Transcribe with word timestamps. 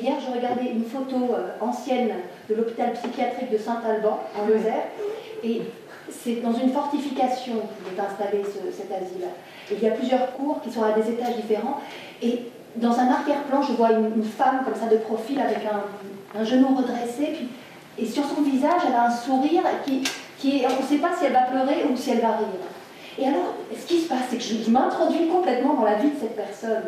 Hier, 0.00 0.14
je 0.26 0.32
regardais 0.32 0.70
une 0.70 0.86
photo 0.86 1.34
euh, 1.34 1.50
ancienne 1.60 2.12
de 2.48 2.54
l'hôpital 2.54 2.94
psychiatrique 2.94 3.50
de 3.50 3.58
Saint-Alban, 3.58 4.20
en 4.40 4.46
Lozère, 4.46 4.86
et 5.44 5.60
c'est 6.08 6.36
dans 6.36 6.54
une 6.54 6.72
fortification 6.72 7.56
qu'il 7.56 7.94
est 7.94 8.00
installé 8.00 8.42
cet 8.72 8.90
asile. 8.90 9.26
Et 9.70 9.74
il 9.74 9.82
y 9.82 9.86
a 9.86 9.90
plusieurs 9.90 10.32
cours 10.32 10.62
qui 10.62 10.72
sont 10.72 10.82
à 10.82 10.92
des 10.92 11.10
étages 11.10 11.36
différents, 11.36 11.82
et 12.22 12.40
dans 12.76 12.98
un 12.98 13.06
arrière-plan, 13.06 13.60
je 13.60 13.72
vois 13.72 13.92
une, 13.92 14.24
femme 14.24 14.62
comme 14.64 14.74
ça 14.74 14.86
de 14.86 14.96
profil 14.96 15.38
avec 15.38 15.58
un, 15.66 16.42
genou 16.42 16.74
redressé, 16.74 17.26
puis, 17.26 17.48
et 17.98 18.06
sur 18.06 18.24
son 18.24 18.40
visage, 18.40 18.80
elle 18.88 18.94
a 18.94 19.08
un 19.08 19.10
sourire 19.10 19.62
qui, 19.84 20.04
qui 20.38 20.62
est, 20.62 20.66
on 20.68 20.82
ne 20.82 20.88
sait 20.88 21.02
pas 21.02 21.10
si 21.18 21.26
elle 21.26 21.34
va 21.34 21.42
pleurer 21.42 21.84
ou 21.92 21.94
si 21.98 22.12
elle 22.12 22.20
va 22.20 22.38
rire. 22.38 22.46
Et 23.18 23.26
alors, 23.26 23.54
ce 23.78 23.86
qui 23.86 24.00
se 24.00 24.08
passe, 24.08 24.22
c'est 24.30 24.36
que 24.36 24.42
je, 24.42 24.70
m'introduis 24.70 25.28
complètement 25.28 25.74
dans 25.74 25.84
la 25.84 25.96
vie 25.96 26.10
de 26.10 26.18
cette 26.18 26.36
personne, 26.36 26.82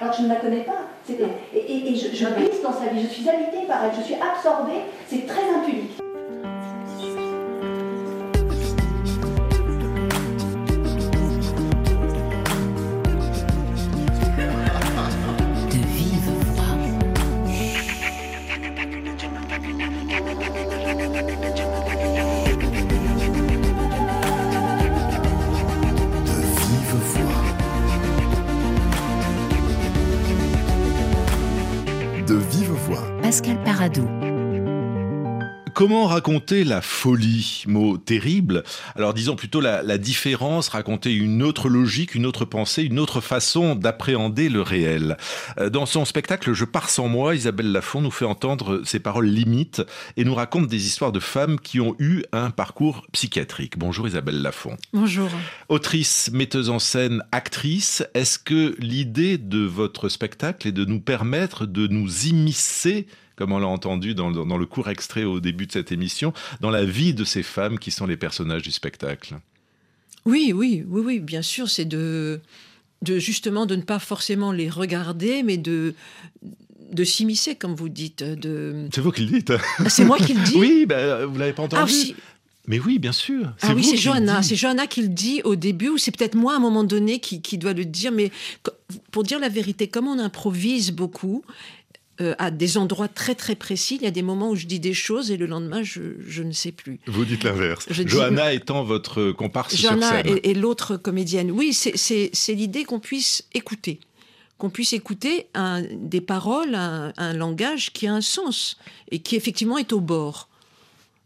alors 0.00 0.14
que 0.14 0.22
je 0.22 0.26
ne 0.26 0.28
la 0.28 0.36
connais 0.36 0.64
pas. 0.64 0.88
Et, 1.08 1.88
et, 1.88 1.94
je, 1.94 2.14
je 2.14 2.26
glisse 2.26 2.62
dans 2.62 2.72
sa 2.72 2.86
vie, 2.92 3.02
je 3.02 3.08
suis 3.08 3.28
habitée 3.28 3.66
par 3.66 3.84
elle, 3.84 3.92
je 3.96 4.02
suis 4.02 4.14
absorbée, 4.14 4.82
c'est 5.08 5.26
très 5.26 5.48
impudique. 5.54 6.00
Pascal 33.30 33.56
Paradou. 33.62 34.39
Comment 35.80 36.08
raconter 36.08 36.62
la 36.62 36.82
folie 36.82 37.64
Mot 37.66 37.96
terrible? 37.96 38.64
Alors 38.96 39.14
disons 39.14 39.34
plutôt 39.34 39.62
la, 39.62 39.96
différence, 39.96 40.68
raconter 40.68 41.10
une 41.10 41.42
autre 41.42 41.70
logique, 41.70 42.14
une 42.14 42.26
autre 42.26 42.44
pensée, 42.44 42.82
une 42.82 42.98
autre 42.98 43.22
façon 43.22 43.76
d'appréhender 43.76 44.50
le 44.50 44.60
réel. 44.60 45.16
Euh, 45.58 45.70
dans 45.70 45.86
son 45.86 46.04
spectacle 46.04 46.52
Je 46.52 46.66
pars 46.66 46.90
sans 46.90 47.08
moi, 47.08 47.34
Isabelle 47.34 47.72
Lafont 47.72 48.02
nous 48.02 48.10
fait 48.10 48.26
entendre 48.26 48.82
ses 48.84 49.00
paroles 49.00 49.28
limites 49.28 49.80
et 50.18 50.24
nous 50.24 50.34
raconte 50.34 50.66
des 50.66 50.86
histoires 50.86 51.12
de 51.12 51.18
femmes 51.18 51.58
qui 51.58 51.80
ont 51.80 51.96
eu 51.98 52.24
un 52.32 52.50
parcours 52.50 53.06
psychiatrique. 53.12 53.78
Bonjour 53.78 54.06
Isabelle 54.06 54.42
Lafont. 54.42 54.76
Bonjour. 54.92 55.30
Autrice, 55.70 56.30
metteuse 56.30 56.68
en 56.68 56.78
scène, 56.78 57.22
actrice, 57.32 58.04
est-ce 58.12 58.38
que 58.38 58.76
l'idée 58.80 59.38
de 59.38 59.60
votre 59.60 60.10
spectacle 60.10 60.68
est 60.68 60.72
de 60.72 60.84
nous 60.84 61.00
permettre 61.00 61.64
de 61.64 61.86
nous 61.86 62.26
immiscer 62.26 63.06
comme 63.40 63.52
on 63.52 63.58
l'a 63.58 63.68
entendu 63.68 64.14
dans, 64.14 64.28
le 64.28 64.66
court 64.66 64.90
extrait 64.90 65.24
au 65.24 65.40
début 65.40 65.66
de 65.66 65.72
cette 65.72 65.92
émission, 65.92 66.34
dans 66.60 66.68
la 66.68 66.84
vie 66.84 67.14
de 67.14 67.24
ces 67.24 67.42
femmes 67.42 67.78
qui 67.78 67.90
sont 67.90 68.06
les 68.06 68.18
personnages 68.18 68.60
du 68.60 68.70
spectacle. 68.70 69.38
Oui, 70.26 70.52
oui, 70.54 70.84
oui, 70.86 71.02
oui, 71.02 71.20
bien 71.20 71.40
sûr, 71.40 71.70
c'est 71.70 71.86
de, 71.86 72.40
de 73.00 73.18
justement 73.18 73.64
de 73.64 73.76
ne 73.76 73.80
pas 73.80 73.98
forcément 73.98 74.52
les 74.52 74.68
regarder, 74.68 75.42
mais 75.42 75.56
de 75.56 75.94
de 76.92 77.04
s'immiscer, 77.04 77.54
comme 77.54 77.74
vous 77.74 77.88
dites. 77.88 78.22
De... 78.22 78.88
C'est 78.92 79.00
vous 79.00 79.12
qui 79.12 79.24
le 79.24 79.38
dites. 79.38 79.52
Ah, 79.78 79.88
c'est 79.88 80.04
moi 80.04 80.18
qui 80.18 80.34
le 80.34 80.42
dis. 80.42 80.54
Oui, 80.56 80.84
ben, 80.86 81.24
vous 81.24 81.38
l'avez 81.38 81.52
pas 81.54 81.62
entendu. 81.62 81.92
Ah, 81.96 82.20
mais 82.66 82.78
oui, 82.78 82.98
bien 82.98 83.12
sûr. 83.12 83.54
Ah 83.62 83.72
oui, 83.74 83.84
c'est 83.84 83.96
Johanna. 83.96 84.42
C'est 84.42 84.56
Johanna 84.56 84.86
qui 84.86 85.00
le 85.00 85.08
dit 85.08 85.40
au 85.44 85.56
début, 85.56 85.88
ou 85.88 85.98
c'est 85.98 86.10
peut-être 86.10 86.34
moi 86.34 86.52
à 86.52 86.56
un 86.56 86.60
moment 86.60 86.84
donné 86.84 87.20
qui, 87.20 87.40
qui 87.40 87.58
doit 87.58 87.72
le 87.72 87.84
dire. 87.84 88.12
Mais 88.12 88.32
pour 89.12 89.22
dire 89.22 89.38
la 89.38 89.48
vérité, 89.48 89.88
comme 89.88 90.08
on 90.08 90.18
improvise 90.18 90.90
beaucoup, 90.90 91.42
euh, 92.20 92.34
à 92.38 92.50
des 92.50 92.76
endroits 92.76 93.08
très 93.08 93.34
très 93.34 93.54
précis. 93.54 93.96
Il 93.96 94.02
y 94.02 94.06
a 94.06 94.10
des 94.10 94.22
moments 94.22 94.50
où 94.50 94.56
je 94.56 94.66
dis 94.66 94.80
des 94.80 94.94
choses 94.94 95.30
et 95.30 95.36
le 95.36 95.46
lendemain, 95.46 95.82
je, 95.82 96.42
ne 96.42 96.52
sais 96.52 96.72
plus. 96.72 97.00
Vous 97.06 97.24
dites 97.24 97.44
l'inverse. 97.44 97.86
Johanna 97.90 98.52
étant 98.52 98.84
votre 98.84 99.32
comparse 99.32 99.74
sur 99.74 99.90
scène. 99.90 100.26
Et, 100.26 100.50
et 100.50 100.54
l'autre 100.54 100.96
comédienne. 100.96 101.50
Oui, 101.50 101.72
c'est 101.72 102.54
l'idée 102.54 102.84
qu'on 102.84 103.00
puisse 103.00 103.44
écouter 103.54 104.00
qu'on 104.58 104.68
puisse 104.68 104.92
écouter 104.92 105.46
un, 105.54 105.82
des 105.82 106.20
paroles, 106.20 106.74
un, 106.74 107.32
langage 107.32 107.94
qui 107.94 108.06
a 108.06 108.12
un 108.12 108.20
sens 108.20 108.76
et 109.10 109.20
qui 109.20 109.34
effectivement 109.34 109.78
est 109.78 109.94
au 109.94 110.00
bord. 110.00 110.50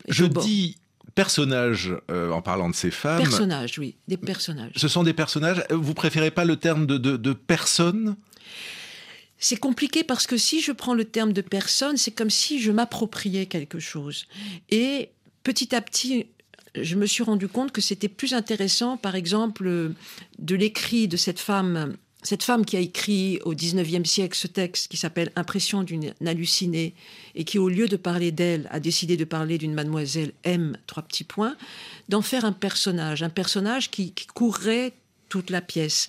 je 0.09 0.25
dis 0.25 0.77
personnages 1.15 1.93
euh, 2.11 2.31
en 2.31 2.43
parlant 2.43 2.69
de 2.69 2.75
ces 2.75 2.91
femmes. 2.91 3.23
Personnages, 3.23 3.79
oui, 3.79 3.97
des 4.09 4.17
personnages. 4.17 4.73
Ce 4.77 4.89
sont 4.89 5.03
des 5.03 5.13
personnages. 5.13 5.65
Vous 5.71 5.95
préférez 5.95 6.31
pas 6.31 6.45
le 6.45 6.57
terme 6.57 6.87
de, 6.87 6.99
de, 6.99 7.17
de 7.17 7.33
personne? 7.33 8.17
C'est 9.45 9.57
compliqué 9.57 10.05
parce 10.05 10.27
que 10.27 10.39
si 10.39 10.63
je 10.63 10.73
prends 10.73 10.95
le 10.95 11.05
terme 11.05 11.35
de 11.35 11.43
personne, 11.43 11.99
c'est 11.99 12.13
comme 12.13 12.31
si 12.31 12.63
je 12.63 12.73
m'appropriais 12.73 13.45
quelque 13.45 13.79
chose. 13.79 14.25
Et 14.71 15.11
petit 15.43 15.75
à 15.75 15.83
petit, 15.83 16.29
je 16.75 16.95
me 16.95 17.05
suis 17.05 17.23
rendu 17.23 17.47
compte 17.47 17.71
que 17.71 17.83
c'était 17.83 18.09
plus 18.09 18.33
intéressant, 18.33 18.97
par 18.97 19.15
exemple, 19.17 19.93
de 20.39 20.55
l'écrit 20.55 21.09
de 21.09 21.19
cette 21.19 21.39
femme, 21.39 21.95
cette 22.23 22.43
femme 22.43 22.65
qui 22.65 22.79
a 22.79 22.81
écrit 22.81 23.39
au 23.45 23.53
19e 23.53 24.07
siècle 24.07 24.35
ce 24.35 24.47
texte 24.47 24.89
qui 24.89 24.97
s'appelle 24.97 25.31
Impression 25.37 25.83
d'une 25.83 26.15
hallucinée 26.27 26.95
et 27.35 27.45
qui, 27.45 27.59
au 27.59 27.69
lieu 27.69 27.87
de 27.87 27.97
parler 27.97 28.33
d'elle, 28.33 28.67
a 28.71 28.81
décidé 28.81 29.19
de 29.19 29.25
parler 29.25 29.59
d'une 29.59 29.75
mademoiselle 29.75 30.33
M, 30.45 30.79
trois 30.87 31.03
petits 31.03 31.23
points, 31.23 31.55
d'en 32.09 32.23
faire 32.23 32.47
un 32.47 32.53
personnage, 32.53 33.23
un 33.23 33.29
personnage 33.29 33.91
qui, 33.91 34.13
qui 34.13 34.27
courrait 34.27 34.95
toute 35.29 35.51
la 35.51 35.61
pièce. 35.61 36.09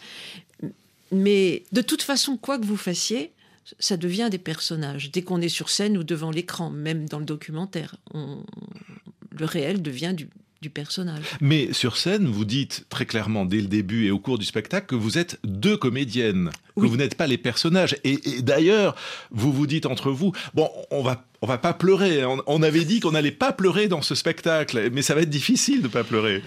Mais 1.12 1.64
de 1.72 1.82
toute 1.82 2.02
façon, 2.02 2.38
quoi 2.38 2.58
que 2.58 2.66
vous 2.66 2.78
fassiez, 2.78 3.32
ça 3.80 3.98
devient 3.98 4.30
des 4.30 4.38
personnages. 4.38 5.12
Dès 5.12 5.22
qu'on 5.22 5.42
est 5.42 5.50
sur 5.50 5.70
scène 5.70 5.98
ou 5.98 6.04
devant 6.04 6.32
l'écran, 6.32 6.70
même 6.70 7.08
dans 7.08 7.20
le 7.20 7.26
documentaire, 7.26 7.96
le 8.14 9.46
réel 9.46 9.82
devient 9.82 10.14
du, 10.16 10.30
personnage. 10.74 11.26
Mais 11.42 11.74
sur 11.74 11.96
scène, 11.96 12.26
vous 12.26 12.44
dites 12.44 12.88
très 12.90 13.06
clairement 13.06 13.46
dès 13.46 13.62
le 13.62 13.68
début 13.68 14.08
et 14.08 14.10
au 14.10 14.18
cours 14.18 14.40
du 14.40 14.46
spectacle 14.46 14.88
que 14.88 14.96
vous 14.96 15.20
êtes 15.20 15.40
deux 15.44 15.78
comédiennes, 15.78 16.50
que 16.76 16.88
vous 16.88 16.98
n'êtes 16.98 17.14
pas 17.14 17.28
les 17.28 17.38
personnages. 17.38 17.96
Et, 18.04 18.18
d'ailleurs, 18.42 18.96
vous 19.30 19.54
vous 19.54 19.68
dites 19.68 19.86
entre 19.86 20.10
vous, 20.10 20.32
bon, 20.56 20.68
on 20.90 21.04
va 21.04 21.24
on 21.44 21.46
va 21.46 21.60
pas 21.60 21.76
pleurer. 21.76 22.26
On, 22.26 22.42
on 22.48 22.64
avait 22.64 22.84
dit 22.84 23.00
qu'on 23.00 23.12
n'allait 23.12 23.30
pas 23.30 23.54
pleurer 23.54 23.88
dans 23.88 24.02
ce 24.02 24.16
spectacle, 24.16 24.90
mais 24.92 25.04
ça 25.04 25.14
va 25.14 25.22
être 25.22 25.30
difficile 25.30 25.84
de 25.84 25.88
pas 25.88 26.04
pleurer. 26.04 26.42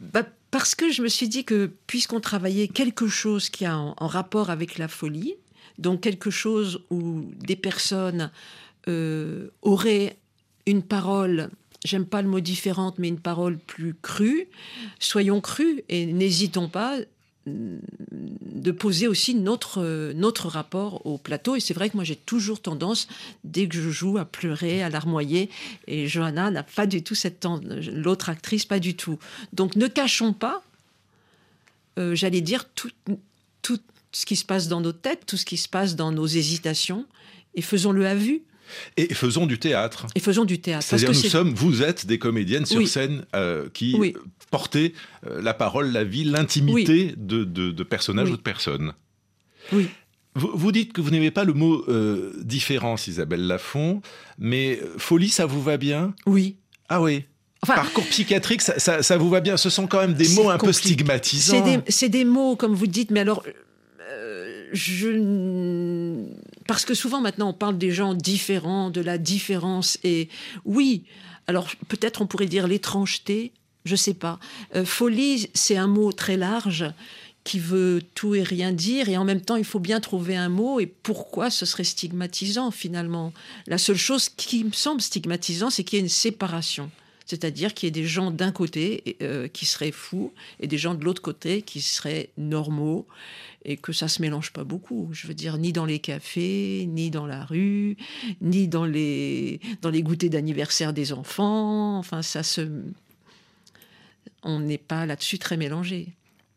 Bah, 0.00 0.26
parce 0.52 0.74
que 0.74 0.92
je 0.92 1.00
me 1.02 1.08
suis 1.08 1.28
dit 1.28 1.44
que 1.44 1.70
puisqu'on 1.86 2.20
travaillait 2.20 2.68
quelque 2.68 3.08
chose 3.08 3.48
qui 3.48 3.64
a 3.64 3.76
en, 3.76 4.06
rapport 4.06 4.50
avec 4.50 4.76
la 4.76 4.86
folie, 4.86 5.34
donc 5.78 6.02
quelque 6.02 6.30
chose 6.30 6.82
où 6.90 7.24
des 7.38 7.56
personnes 7.56 8.30
euh, 8.86 9.48
auraient 9.62 10.18
une 10.66 10.82
parole, 10.82 11.48
j'aime 11.86 12.04
pas 12.04 12.20
le 12.20 12.28
mot 12.28 12.40
différente, 12.40 12.98
mais 12.98 13.08
une 13.08 13.18
parole 13.18 13.58
plus 13.58 13.94
crue, 13.94 14.46
soyons 15.00 15.40
crus 15.40 15.80
et 15.88 16.04
n'hésitons 16.04 16.68
pas 16.68 16.98
de 17.46 18.70
poser 18.70 19.08
aussi 19.08 19.34
notre, 19.34 20.12
notre 20.12 20.48
rapport 20.48 21.04
au 21.06 21.18
plateau. 21.18 21.56
Et 21.56 21.60
c'est 21.60 21.74
vrai 21.74 21.90
que 21.90 21.96
moi, 21.96 22.04
j'ai 22.04 22.16
toujours 22.16 22.60
tendance, 22.60 23.08
dès 23.44 23.66
que 23.66 23.76
je 23.76 23.90
joue, 23.90 24.18
à 24.18 24.24
pleurer, 24.24 24.82
à 24.82 24.88
larmoyer. 24.88 25.50
Et 25.86 26.06
Johanna 26.06 26.50
n'a 26.50 26.62
pas 26.62 26.86
du 26.86 27.02
tout 27.02 27.14
cette 27.14 27.40
tendance, 27.40 27.86
l'autre 27.86 28.28
actrice, 28.28 28.64
pas 28.64 28.78
du 28.78 28.94
tout. 28.94 29.18
Donc 29.52 29.76
ne 29.76 29.88
cachons 29.88 30.32
pas, 30.32 30.62
euh, 31.98 32.14
j'allais 32.14 32.40
dire, 32.40 32.68
tout, 32.74 32.90
tout 33.62 33.80
ce 34.12 34.26
qui 34.26 34.36
se 34.36 34.44
passe 34.44 34.68
dans 34.68 34.80
nos 34.80 34.92
têtes, 34.92 35.26
tout 35.26 35.36
ce 35.36 35.44
qui 35.44 35.56
se 35.56 35.68
passe 35.68 35.96
dans 35.96 36.12
nos 36.12 36.26
hésitations, 36.26 37.06
et 37.54 37.62
faisons-le 37.62 38.06
à 38.06 38.14
vue. 38.14 38.42
Et 38.96 39.12
faisons 39.14 39.46
du 39.46 39.58
théâtre. 39.58 40.06
Et 40.14 40.20
faisons 40.20 40.44
du 40.44 40.60
théâtre. 40.60 40.86
C'est-à-dire, 40.86 41.08
nous 41.08 41.14
sommes, 41.14 41.54
vous 41.54 41.82
êtes 41.82 42.06
des 42.06 42.18
comédiennes 42.18 42.66
sur 42.66 42.86
scène 42.86 43.24
euh, 43.34 43.68
qui 43.72 43.96
portez 44.50 44.94
euh, 45.26 45.40
la 45.40 45.54
parole, 45.54 45.90
la 45.92 46.04
vie, 46.04 46.24
l'intimité 46.24 47.14
de, 47.16 47.82
personnages 47.82 48.30
ou 48.30 48.36
de 48.36 48.42
personnes. 48.42 48.92
Oui. 49.72 49.88
Vous, 50.34 50.72
dites 50.72 50.94
que 50.94 51.02
vous 51.02 51.10
n'aimez 51.10 51.30
pas 51.30 51.44
le 51.44 51.52
mot 51.52 51.84
euh, 51.88 52.32
différence, 52.42 53.06
Isabelle 53.06 53.46
Lafont, 53.46 54.00
mais 54.38 54.80
folie, 54.96 55.28
ça 55.28 55.44
vous 55.44 55.62
va 55.62 55.76
bien? 55.76 56.14
Oui. 56.24 56.56
Ah 56.88 57.02
oui. 57.02 57.24
Parcours 57.66 58.06
psychiatrique, 58.06 58.60
ça, 58.62 59.16
vous 59.18 59.30
va 59.30 59.40
bien? 59.40 59.56
Ce 59.56 59.70
sont 59.70 59.86
quand 59.86 60.00
même 60.00 60.14
des 60.14 60.28
mots 60.30 60.50
un 60.50 60.58
peu 60.58 60.72
stigmatisants. 60.72 61.82
C'est 61.86 62.08
des, 62.08 62.24
mots, 62.24 62.56
comme 62.56 62.74
vous 62.74 62.86
dites, 62.86 63.10
mais 63.10 63.20
alors 63.20 63.44
je 64.72 66.26
parce 66.66 66.84
que 66.84 66.94
souvent 66.94 67.20
maintenant 67.20 67.50
on 67.50 67.54
parle 67.54 67.78
des 67.78 67.90
gens 67.90 68.14
différents, 68.14 68.90
de 68.90 69.00
la 69.00 69.18
différence 69.18 69.98
et 70.04 70.28
oui, 70.64 71.04
alors 71.46 71.68
peut-être 71.88 72.22
on 72.22 72.26
pourrait 72.26 72.46
dire 72.46 72.66
l'étrangeté, 72.68 73.52
je 73.84 73.96
sais 73.96 74.14
pas. 74.14 74.38
Euh, 74.76 74.84
folie, 74.84 75.50
c'est 75.54 75.76
un 75.76 75.88
mot 75.88 76.12
très 76.12 76.36
large 76.36 76.86
qui 77.44 77.58
veut 77.58 78.00
tout 78.14 78.36
et 78.36 78.42
rien 78.42 78.72
dire 78.72 79.08
et 79.08 79.16
en 79.16 79.24
même 79.24 79.40
temps 79.40 79.56
il 79.56 79.64
faut 79.64 79.80
bien 79.80 79.98
trouver 79.98 80.36
un 80.36 80.48
mot 80.48 80.78
et 80.78 80.86
pourquoi 80.86 81.50
ce 81.50 81.66
serait 81.66 81.84
stigmatisant 81.84 82.70
finalement? 82.70 83.32
La 83.66 83.78
seule 83.78 83.96
chose 83.96 84.28
qui 84.28 84.64
me 84.64 84.72
semble 84.72 85.00
stigmatisant, 85.00 85.70
c'est 85.70 85.82
qu'il 85.82 85.98
y 85.98 86.02
a 86.02 86.04
une 86.04 86.08
séparation. 86.08 86.90
C'est-à-dire 87.26 87.72
qu'il 87.72 87.86
y 87.86 87.88
ait 87.88 87.92
des 87.92 88.06
gens 88.06 88.30
d'un 88.30 88.52
côté 88.52 89.16
euh, 89.22 89.48
qui 89.48 89.64
seraient 89.64 89.92
fous 89.92 90.32
et 90.60 90.66
des 90.66 90.78
gens 90.78 90.94
de 90.94 91.04
l'autre 91.04 91.22
côté 91.22 91.62
qui 91.62 91.80
seraient 91.80 92.30
normaux 92.36 93.06
et 93.64 93.76
que 93.76 93.92
ça 93.92 94.08
se 94.08 94.20
mélange 94.22 94.52
pas 94.52 94.64
beaucoup. 94.64 95.08
Je 95.12 95.26
veux 95.26 95.34
dire, 95.34 95.58
ni 95.58 95.72
dans 95.72 95.84
les 95.84 95.98
cafés, 95.98 96.86
ni 96.88 97.10
dans 97.10 97.26
la 97.26 97.44
rue, 97.44 97.96
ni 98.40 98.68
dans 98.68 98.84
les, 98.84 99.60
dans 99.80 99.90
les 99.90 100.02
goûters 100.02 100.30
d'anniversaire 100.30 100.92
des 100.92 101.12
enfants. 101.12 101.98
Enfin, 101.98 102.22
ça 102.22 102.42
se. 102.42 102.68
On 104.42 104.58
n'est 104.58 104.78
pas 104.78 105.06
là-dessus 105.06 105.38
très 105.38 105.56
mélangé. 105.56 106.08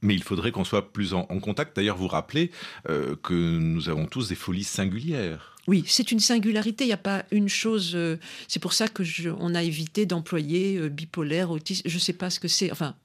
Mais 0.02 0.16
il 0.16 0.24
faudrait 0.24 0.52
qu'on 0.52 0.64
soit 0.64 0.92
plus 0.92 1.14
en, 1.14 1.26
contact. 1.26 1.76
D'ailleurs, 1.76 1.98
vous 1.98 2.08
rappelez 2.08 2.52
euh, 2.90 3.16
que 3.24 3.34
nous 3.34 3.90
avons 3.90 4.06
tous 4.06 4.30
des 4.30 4.36
folies 4.36 4.64
singulières. 4.64 5.56
Oui, 5.68 5.84
c'est 5.88 6.12
une 6.12 6.20
singularité. 6.20 6.84
Il 6.84 6.88
n'y 6.88 6.94
a 6.94 6.98
pas 6.98 7.26
une 7.32 7.50
chose. 7.50 7.94
Euh, 7.96 8.18
c'est 8.48 8.60
pour 8.60 8.74
ça 8.74 8.88
que 8.88 9.04
on 9.40 9.56
a 9.56 9.64
évité 9.64 10.06
d'employer 10.06 10.78
euh, 10.78 10.90
bipolaire, 10.90 11.50
autiste. 11.50 11.88
Je 11.88 11.96
ne 11.96 12.00
sais 12.00 12.14
pas 12.14 12.30
ce 12.30 12.40
que 12.40 12.48
c'est. 12.48 12.72
Enfin, 12.72 12.96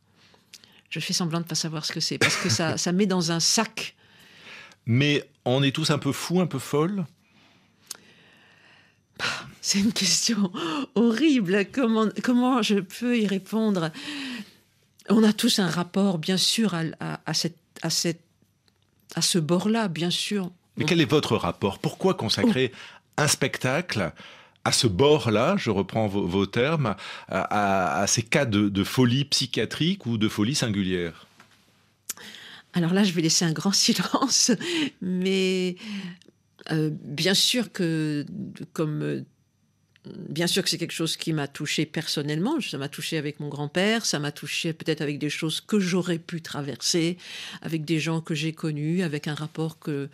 je 0.91 1.01
fais 1.01 1.13
semblant 1.13 1.39
de 1.39 1.45
ne 1.45 1.49
pas 1.49 1.55
savoir 1.55 1.85
ce 1.85 1.93
que 1.93 2.01
c'est 2.01 2.19
parce 2.19 2.37
que 2.37 2.49
ça, 2.49 2.77
ça 2.85 2.93
met 2.93 3.07
dans 3.07 3.33
un 3.33 3.41
sac. 3.41 3.97
Mais 4.87 5.29
on 5.45 5.63
est 5.63 5.75
tous 5.75 5.91
un 5.91 5.99
peu 5.99 6.13
fous, 6.13 6.41
un 6.41 6.47
peu 6.47 6.59
folles? 6.59 7.05
C'est 9.61 9.79
une 9.79 9.93
question 9.93 10.51
horrible. 10.95 11.67
Comment, 11.71 12.09
comment 12.23 12.63
je 12.63 12.77
peux 12.77 13.19
y 13.19 13.27
répondre? 13.27 13.91
On 15.09 15.23
a 15.23 15.33
tous 15.33 15.59
un 15.59 15.69
rapport, 15.69 16.19
bien 16.19 16.39
sûr, 16.39 16.75
à, 16.75 17.35
cette, 17.35 17.59
à, 17.83 17.91
cette, 17.91 18.23
à 19.15 19.23
ce 19.23 19.39
bord-là, 19.39 19.89
bien 19.89 20.11
sûr. 20.11 20.51
Mais 20.77 20.85
quel 20.87 21.01
est 21.01 21.11
votre 21.11 21.37
rapport? 21.37 21.79
Pourquoi 21.79 22.15
consacrer 22.15 22.73
un 23.17 23.29
spectacle 23.29 24.13
à 24.65 24.73
ce 24.73 24.87
bord-là, 24.87 25.57
je 25.59 25.71
reprends 25.71 26.07
vos, 26.07 26.47
termes, 26.47 26.95
à, 27.29 28.05
ces 28.07 28.23
cas 28.23 28.45
de, 28.45 28.85
folie 28.85 29.25
psychiatrique 29.25 30.07
ou 30.07 30.19
de 30.19 30.29
folie 30.29 30.55
singulière? 30.55 31.27
Alors 32.73 32.93
là, 32.93 33.03
je 33.03 33.13
vais 33.13 33.23
laisser 33.23 33.45
un 33.45 33.53
grand 33.53 33.73
silence, 33.75 34.53
mais 35.01 35.77
euh, 36.71 36.91
bien 36.93 37.35
sûr 37.35 37.73
que, 37.73 38.25
comme 38.73 39.25
bien 40.17 40.47
sûr 40.47 40.63
que 40.63 40.71
c'est 40.71 40.79
quelque 40.79 40.93
chose 40.93 41.17
qui 41.17 41.33
m'a 41.33 41.49
touché 41.49 41.87
personnellement. 41.87 42.61
Ça 42.61 42.79
m'a 42.79 42.89
touché 42.89 43.17
avec 43.19 43.41
mon 43.41 43.49
grand-père, 43.49 44.05
ça 44.07 44.19
m'a 44.19 44.33
touché 44.33 44.73
peut-être 44.73 45.01
avec 45.01 45.19
des 45.19 45.31
choses 45.31 45.61
que 45.61 45.79
j'aurais 45.79 46.19
pu 46.19 46.41
traverser, 46.41 47.17
avec 47.63 47.85
des 47.85 47.99
gens 47.99 48.21
que 48.21 48.35
j'ai 48.35 48.53
connus, 48.53 49.03
avec 49.03 49.29
un 49.29 49.35
rapport 49.35 49.79
que 49.79 50.09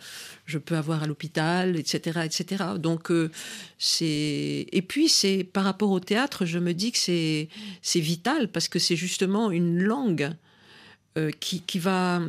je 0.45 0.57
peux 0.57 0.75
avoir 0.75 1.03
à 1.03 1.07
l'hôpital, 1.07 1.77
etc., 1.77 2.21
etc. 2.25 2.63
Donc 2.77 3.11
euh, 3.11 3.31
c'est 3.77 4.67
et 4.71 4.81
puis 4.81 5.09
c'est 5.09 5.43
par 5.43 5.63
rapport 5.63 5.91
au 5.91 5.99
théâtre, 5.99 6.45
je 6.45 6.59
me 6.59 6.73
dis 6.73 6.91
que 6.91 6.97
c'est 6.97 7.49
c'est 7.81 7.99
vital 7.99 8.49
parce 8.49 8.67
que 8.67 8.79
c'est 8.79 8.95
justement 8.95 9.51
une 9.51 9.81
langue 9.81 10.31
euh, 11.17 11.31
qui, 11.39 11.61
qui 11.61 11.79
va 11.79 12.21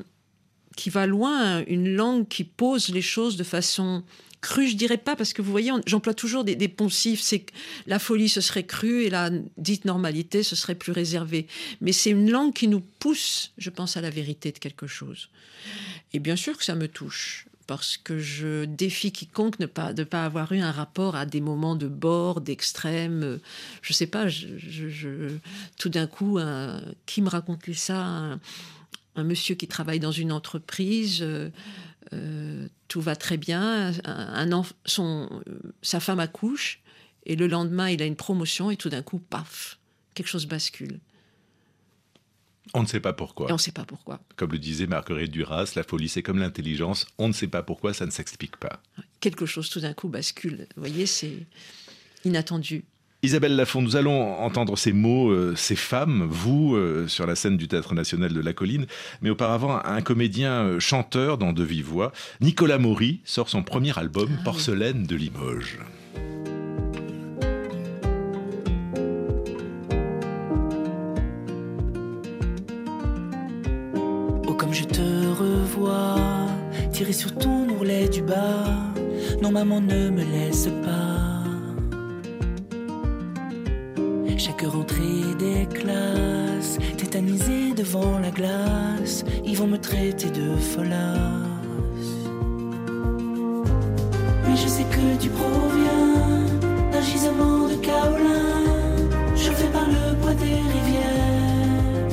qui 0.77 0.91
va 0.91 1.07
loin, 1.07 1.65
une 1.67 1.95
langue 1.95 2.29
qui 2.29 2.45
pose 2.45 2.91
les 2.91 3.03
choses 3.03 3.37
de 3.37 3.43
façon 3.43 4.05
Cru, 4.41 4.69
je 4.69 4.77
dirais 4.77 4.99
pas, 4.99 5.17
parce 5.17 5.33
que 5.33 5.43
vous 5.43 5.51
voyez, 5.51 5.73
j'emploie 5.87 6.15
toujours 6.15 6.45
des, 6.45 6.69
poncifs. 6.69 7.21
C'est 7.21 7.47
la 7.87 7.99
folie, 7.99 8.29
ce 8.29 8.41
serait 8.41 8.65
cru, 8.65 9.03
et 9.03 9.11
la 9.11 9.31
dite 9.57 9.85
normalité, 9.85 10.43
ce 10.43 10.55
serait 10.55 10.77
plus 10.77 10.93
réservé. 10.93 11.47
Mais 11.81 11.93
c'est 11.93 12.11
une 12.11 12.31
langue 12.31 12.53
qui 12.53 12.69
nous 12.69 12.81
pousse, 12.81 13.53
je 13.59 13.71
pense, 13.71 13.97
à 13.97 14.01
la 14.01 14.11
vérité 14.11 14.53
de 14.53 14.59
quelque 14.59 14.87
chose. 14.87 15.29
Et 16.13 16.21
bien 16.21 16.37
sûr 16.37 16.57
que 16.57 16.65
ça 16.65 16.77
me 16.77 16.87
touche, 16.87 17.47
parce 17.69 17.99
que 17.99 18.19
je 18.19 18.65
défie 18.65 19.13
quiconque 19.13 19.61
ne 19.61 19.67
pas, 19.67 19.93
de 19.93 20.07
avoir 20.13 20.53
eu 20.53 20.61
un 20.61 20.73
rapport 20.73 21.17
à 21.17 21.27
des 21.27 21.43
moments 21.43 21.77
de 21.77 21.87
bord, 21.87 22.41
d'extrême. 22.41 23.39
Je 23.83 23.93
sais 23.93 24.07
pas, 24.07 24.27
je, 24.27 25.37
tout 25.79 25.91
d'un 25.91 26.07
coup, 26.07 26.39
qui 27.05 27.23
me 27.23 27.29
racontait 27.29 27.75
ça 27.75 28.39
un, 29.17 29.25
monsieur 29.25 29.55
qui 29.55 29.69
travaille 29.69 30.01
dans 30.01 30.13
une 30.13 30.33
entreprise. 30.33 31.19
Euh, 31.23 31.51
euh, 32.13 32.69
tout 32.89 33.01
va 33.01 33.17
très 33.17 33.37
bien, 33.37 33.93
un, 34.05 34.63
son, 34.85 35.43
sa 35.83 36.01
femme 36.01 36.21
accouche, 36.21 36.81
et 37.27 37.37
le 37.37 37.47
lendemain, 37.47 37.91
il 37.91 38.03
a 38.03 38.07
une 38.07 38.17
promotion, 38.17 38.71
et 38.71 38.77
tout 38.77 38.89
d'un 38.89 39.03
coup, 39.03 39.19
paf, 39.19 39.79
quelque 40.15 40.29
chose 40.29 40.47
bascule. 40.47 41.01
On 42.75 42.83
ne 42.83 42.87
sait 42.87 43.01
pas 43.01 43.13
pourquoi. 43.13 43.49
Et 43.49 43.53
on 43.53 43.57
ne 43.57 43.61
sait 43.61 43.73
pas 43.73 43.85
pourquoi. 43.85 44.21
Comme 44.37 44.53
le 44.53 44.59
disait 44.59 44.87
Marguerite 44.87 45.31
Duras, 45.31 45.73
la 45.77 45.83
folie, 45.83 46.09
c'est 46.09 46.23
comme 46.23 46.39
l'intelligence. 46.39 47.07
On 47.19 47.29
ne 47.29 47.33
sait 47.33 47.49
pas 47.49 47.63
pourquoi, 47.63 47.95
ça 47.95 48.05
ne 48.05 48.11
s'explique 48.11 48.57
pas. 48.57 48.83
Quelque 49.21 49.47
chose 49.47 49.71
tout 49.71 49.81
d'un 49.81 49.95
coup 49.95 50.09
bascule. 50.09 50.67
Vous 50.77 50.83
voyez, 50.83 51.07
c'est 51.07 51.47
inattendu. 52.25 52.85
Isabelle 53.25 53.57
Lafont, 53.57 53.83
nous 53.83 53.97
allons 53.97 54.39
entendre 54.39 54.79
ces 54.79 54.93
mots, 54.93 55.31
euh, 55.31 55.55
ces 55.57 55.75
femmes, 55.75 56.29
vous, 56.31 56.77
euh, 56.77 57.09
sur 57.09 57.27
la 57.27 57.35
scène 57.35 57.57
du 57.57 57.67
Théâtre 57.67 57.93
National 57.93 58.33
de 58.33 58.41
la 58.41 58.53
Colline, 58.53 58.87
mais 59.23 59.31
auparavant 59.31 59.81
un 59.85 60.01
comédien 60.03 60.53
euh, 60.53 60.79
chanteur 60.79 61.37
dans 61.37 61.53
De 61.53 61.65
Vive 61.65 61.87
Voix, 61.87 62.13
Nicolas 62.41 62.79
Maury, 62.79 63.21
sort 63.25 63.49
son 63.49 63.65
premier 63.65 63.99
album, 63.99 64.29
ah 64.39 64.45
Porcelaine 64.45 65.05
de 65.05 65.17
Limoges. 65.17 65.81
Oh 74.47 74.55
comme 74.55 74.73
je 74.73 74.85
te 74.85 75.27
revois, 75.37 76.15
tiré 76.93 77.13
sur 77.13 77.35
ton 77.35 77.69
ourlet 77.69 78.09
du 78.09 78.23
bas, 78.23 78.65
non 79.43 79.51
maman 79.51 79.81
ne 79.81 80.09
me 80.09 80.23
laisse 80.23 80.69
pas 80.85 81.08
Chaque 84.59 84.71
rentrée 84.73 85.35
des 85.39 85.67
classes, 85.67 86.79
tétanisée 86.97 87.75
devant 87.77 88.19
la 88.19 88.31
glace, 88.31 89.25
ils 89.45 89.57
vont 89.57 89.69
me 89.69 89.79
traiter 89.79 90.31
de 90.31 90.57
folasse. 90.57 90.99
Mais 94.45 94.57
je 94.57 94.67
sais 94.67 94.85
que 94.85 95.23
tu 95.23 95.29
proviens 95.29 96.45
d'un 96.91 97.03
gisement 97.03 97.69
de 97.69 97.75
kaolin, 97.77 99.37
chauffé 99.37 99.69
par 99.73 99.87
le 99.87 100.17
poids 100.21 100.35
des 100.35 100.61
rivières. 100.75 102.09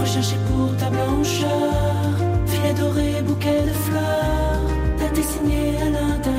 Recherché 0.00 0.36
pour 0.48 0.76
ta 0.76 0.90
blancheur, 0.90 2.18
filet 2.46 2.74
doré, 2.74 3.22
bouquet 3.22 3.62
de 3.62 3.72
fleurs, 3.72 4.60
t'as 4.96 5.08
dessiné 5.08 5.76
à 5.82 5.90
l'intérieur. 5.90 6.33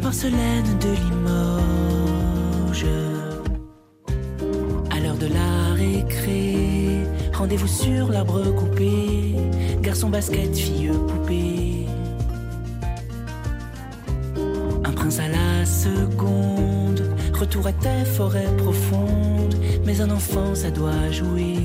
Porcelaine 0.00 0.78
de 0.80 0.90
Limoges. 1.04 2.86
À 4.90 5.00
l'heure 5.00 5.16
de 5.16 5.26
la 5.26 5.74
récré, 5.74 7.04
rendez-vous 7.32 7.66
sur 7.66 8.08
l'arbre 8.10 8.42
coupé, 8.54 9.34
garçon 9.82 10.08
basket, 10.08 10.56
fille 10.56 10.90
poupée. 11.08 11.86
Un 14.84 14.92
prince 14.92 15.18
à 15.18 15.28
la 15.28 15.66
seconde, 15.66 17.02
retour 17.34 17.66
à 17.66 17.72
tes 17.72 18.04
forêts 18.04 18.56
profondes, 18.58 19.56
mais 19.84 20.00
un 20.00 20.10
enfant 20.10 20.54
ça 20.54 20.70
doit 20.70 21.10
jouer. 21.10 21.56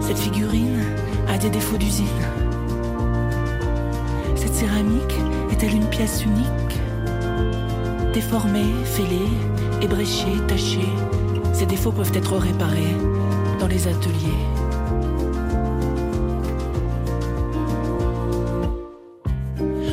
Cette 0.00 0.18
figurine 0.18 0.80
a 1.28 1.38
des 1.38 1.48
défauts 1.50 1.76
d'usine. 1.76 2.06
Cette 4.34 4.52
céramique 4.52 5.14
est-elle 5.52 5.76
une 5.76 5.86
pièce 5.86 6.24
unique? 6.24 6.80
Déformée, 8.12 8.72
fêlée, 8.84 9.30
ébréchés, 9.80 10.38
tachés. 10.48 10.92
Ces 11.52 11.66
défauts 11.66 11.92
peuvent 11.92 12.12
être 12.14 12.36
réparés 12.36 12.96
dans 13.60 13.68
les 13.68 13.86
ateliers. 13.86 14.42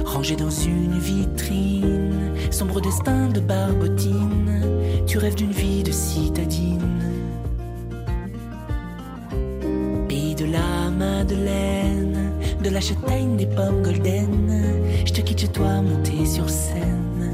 Rangé 0.06 0.36
dans 0.36 0.50
une 0.50 0.98
vitrine, 0.98 2.32
sombre 2.50 2.82
destin 2.82 3.28
de 3.28 3.42
barbotine, 3.42 4.55
tu 5.16 5.20
rêves 5.20 5.36
d'une 5.36 5.54
vie 5.54 5.82
de 5.82 5.94
citadine. 5.94 6.82
Pays 10.10 10.36
de 10.36 10.44
la 10.44 10.90
Madeleine, 10.90 12.34
de 12.62 12.70
la 12.70 12.82
châtaigne 12.82 13.38
des 13.38 13.46
pommes 13.46 13.82
golden. 13.82 14.82
Je 15.06 15.14
te 15.14 15.22
quitte 15.22 15.40
chez 15.40 15.48
toi, 15.48 15.82
monter 15.82 16.26
sur 16.26 16.50
scène. 16.50 17.32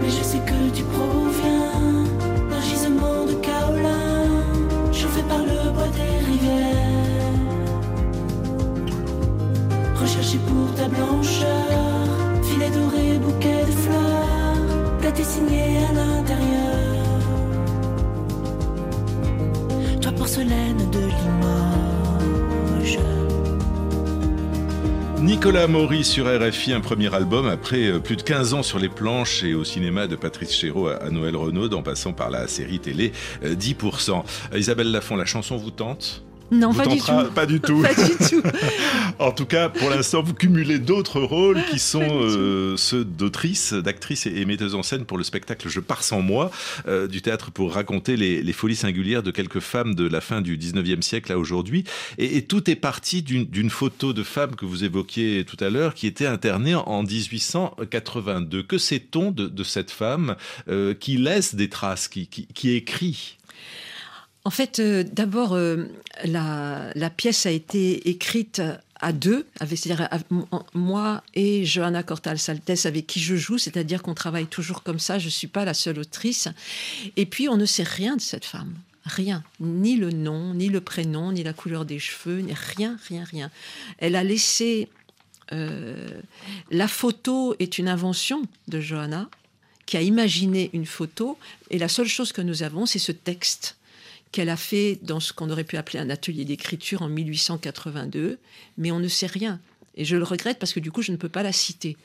Mais 0.00 0.08
je 0.08 0.22
sais 0.30 0.38
que 0.38 0.74
tu 0.74 0.82
proviens 0.84 2.06
d'un 2.48 2.62
gisement 2.62 3.26
de 3.26 3.34
kaolin, 3.34 4.30
chauffé 4.92 5.22
par 5.28 5.40
le 5.40 5.72
bois 5.74 5.90
des 5.98 6.14
rivières. 6.30 7.36
Recherché 10.00 10.38
pour 10.38 10.74
ta 10.74 10.88
blancheur 10.88 12.05
filet 12.56 12.70
doré, 12.70 13.18
bouquet 13.18 13.64
de 13.66 13.70
fleurs, 13.70 14.56
t'as 15.02 15.22
signé 15.22 15.76
à 15.78 15.92
l'intérieur. 15.92 17.20
Toi 20.00 20.12
porcelaine 20.12 20.90
de 20.90 21.00
Limoges. 21.00 22.98
Nicolas 25.20 25.66
Maury 25.66 26.02
sur 26.04 26.26
RFI, 26.26 26.72
un 26.72 26.80
premier 26.80 27.14
album 27.14 27.46
après 27.46 27.88
euh, 27.88 27.98
plus 27.98 28.16
de 28.16 28.22
15 28.22 28.54
ans 28.54 28.62
sur 28.62 28.78
les 28.78 28.88
planches 28.88 29.42
et 29.44 29.54
au 29.54 29.64
cinéma 29.64 30.06
de 30.06 30.16
Patrice 30.16 30.52
Chéreau 30.52 30.88
à 30.88 31.10
Noël 31.10 31.36
Renaud, 31.36 31.72
en 31.74 31.82
passant 31.82 32.14
par 32.14 32.30
la 32.30 32.48
série 32.48 32.78
télé 32.78 33.12
10%. 33.44 34.22
Euh, 34.52 34.58
Isabelle 34.58 34.90
Lafont, 34.90 35.16
la 35.16 35.26
chanson 35.26 35.56
vous 35.56 35.72
tente? 35.72 36.25
Non, 36.50 36.72
pas 36.72 36.86
du, 36.86 37.00
pas 37.34 37.46
du 37.46 37.60
tout. 37.60 37.82
Pas 37.82 37.94
du 37.94 38.16
tout. 38.16 38.42
en 39.18 39.32
tout 39.32 39.46
cas, 39.46 39.68
pour 39.68 39.90
l'instant, 39.90 40.22
vous 40.22 40.34
cumulez 40.34 40.78
d'autres 40.78 41.20
rôles 41.20 41.62
qui 41.70 41.78
sont 41.78 42.02
euh, 42.02 42.76
ceux 42.76 43.04
d'autrice, 43.04 43.72
d'actrice 43.72 44.26
et, 44.26 44.44
metteuse 44.44 44.74
en 44.74 44.82
scène 44.82 45.04
pour 45.04 45.18
le 45.18 45.24
spectacle 45.24 45.68
Je 45.68 45.80
pars 45.80 46.04
sans 46.04 46.20
moi 46.20 46.50
euh, 46.86 47.08
du 47.08 47.22
théâtre 47.22 47.50
pour 47.50 47.74
raconter 47.74 48.16
les, 48.16 48.52
folies 48.52 48.76
singulières 48.76 49.22
de 49.22 49.30
quelques 49.30 49.60
femmes 49.60 49.94
de 49.94 50.06
la 50.06 50.20
fin 50.20 50.40
du 50.40 50.56
19e 50.56 51.02
siècle 51.02 51.32
à 51.32 51.38
aujourd'hui. 51.38 51.84
Et, 52.18 52.42
tout 52.46 52.70
est 52.70 52.76
parti 52.76 53.22
d'une 53.22 53.70
photo 53.70 54.12
de 54.12 54.22
femme 54.22 54.54
que 54.54 54.64
vous 54.64 54.84
évoquiez 54.84 55.44
tout 55.44 55.56
à 55.64 55.68
l'heure 55.68 55.94
qui 55.94 56.06
était 56.06 56.26
internée 56.26 56.74
en 56.74 57.02
1882. 57.02 58.62
Que 58.62 58.78
sait-on 58.78 59.32
de, 59.32 59.64
cette 59.64 59.90
femme 59.90 60.36
euh, 60.68 60.94
qui 60.94 61.16
laisse 61.16 61.56
des 61.56 61.68
traces, 61.68 62.06
qui, 62.08 62.28
qui 62.28 62.70
écrit? 62.74 63.36
En 64.46 64.50
fait, 64.50 64.78
euh, 64.78 65.02
d'abord, 65.02 65.54
euh, 65.54 65.88
la, 66.22 67.10
pièce 67.16 67.46
a 67.46 67.50
été 67.50 68.08
écrite 68.08 68.62
à 69.00 69.12
deux, 69.12 69.44
c'est-à-dire 69.58 70.08
moi 70.72 71.24
et 71.34 71.64
Johanna 71.64 72.04
Cortal 72.04 72.38
Saltes 72.38 72.86
avec 72.86 73.08
qui 73.08 73.18
je 73.18 73.34
joue, 73.34 73.58
c'est-à-dire 73.58 74.04
qu'on 74.04 74.14
travaille 74.14 74.46
toujours 74.46 74.84
comme 74.84 75.00
ça, 75.00 75.18
je 75.18 75.24
ne 75.24 75.30
suis 75.30 75.48
pas 75.48 75.64
la 75.64 75.74
seule 75.74 75.98
autrice. 75.98 76.46
Et 77.16 77.26
puis, 77.26 77.48
on 77.48 77.56
ne 77.56 77.66
sait 77.66 77.82
rien 77.82 78.14
de 78.14 78.20
cette 78.20 78.44
femme. 78.44 78.72
Rien, 79.04 79.42
ni 79.58 79.96
le 79.96 80.12
nom, 80.12 80.54
ni 80.54 80.68
le 80.68 80.80
prénom, 80.80 81.32
ni 81.32 81.42
la 81.42 81.52
couleur 81.52 81.84
des 81.84 81.98
cheveux, 81.98 82.46
rien, 82.76 82.96
rien, 83.08 83.24
rien. 83.24 83.50
Elle 83.98 84.14
a 84.14 84.22
laissé. 84.22 84.88
Euh, 85.50 86.20
la 86.70 86.86
photo 86.86 87.56
est 87.58 87.78
une 87.78 87.88
invention 87.88 88.42
de 88.68 88.78
Johanna, 88.78 89.28
qui 89.86 89.96
a 89.96 90.02
imaginé 90.02 90.70
une 90.72 90.86
photo, 90.86 91.36
et 91.70 91.78
la 91.78 91.88
seule 91.88 92.06
chose 92.06 92.30
que 92.30 92.42
nous 92.42 92.62
avons, 92.62 92.86
c'est 92.86 93.00
ce 93.00 93.10
texte 93.10 93.76
qu'elle 94.32 94.48
a 94.48 94.56
fait 94.56 94.98
dans 95.02 95.20
ce 95.20 95.32
qu'on 95.32 95.50
aurait 95.50 95.64
pu 95.64 95.76
appeler 95.76 95.98
un 95.98 96.10
atelier 96.10 96.44
d'écriture 96.44 97.02
en 97.02 97.08
1882, 97.08 98.38
mais 98.78 98.90
on 98.90 98.98
ne 98.98 99.08
sait 99.08 99.26
rien. 99.26 99.60
Et 99.94 100.04
je 100.04 100.16
le 100.16 100.24
regrette 100.24 100.58
parce 100.58 100.72
que 100.72 100.80
du 100.80 100.92
coup, 100.92 101.02
je 101.02 101.12
ne 101.12 101.16
peux 101.16 101.28
pas 101.28 101.42
la 101.42 101.52
citer. 101.52 101.96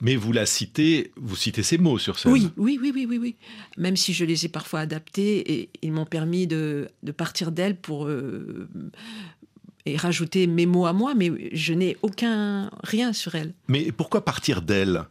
Mais 0.00 0.16
vous 0.16 0.32
la 0.32 0.46
citez, 0.46 1.12
vous 1.16 1.36
citez 1.36 1.62
ces 1.62 1.78
mots 1.78 1.98
sur 1.98 2.18
scène. 2.18 2.32
Oui, 2.32 2.50
oui, 2.56 2.78
oui, 2.80 2.92
oui, 2.94 3.06
oui, 3.08 3.18
oui. 3.18 3.36
Même 3.76 3.96
si 3.96 4.12
je 4.12 4.24
les 4.24 4.46
ai 4.46 4.48
parfois 4.48 4.80
adaptés 4.80 5.52
et 5.52 5.68
ils 5.82 5.92
m'ont 5.92 6.06
permis 6.06 6.46
de, 6.46 6.90
partir 7.16 7.52
d'elle 7.52 7.76
pour 7.76 8.06
euh, 8.06 8.68
et 9.86 9.96
rajouter 9.96 10.46
mes 10.46 10.66
mots 10.66 10.86
à 10.86 10.92
moi, 10.92 11.14
mais 11.14 11.30
je 11.52 11.72
n'ai 11.72 11.96
aucun 12.02 12.70
rien 12.82 13.12
sur 13.12 13.34
elle. 13.34 13.54
Mais 13.68 13.92
pourquoi 13.92 14.24
partir 14.24 14.62
d'elle? 14.62 15.04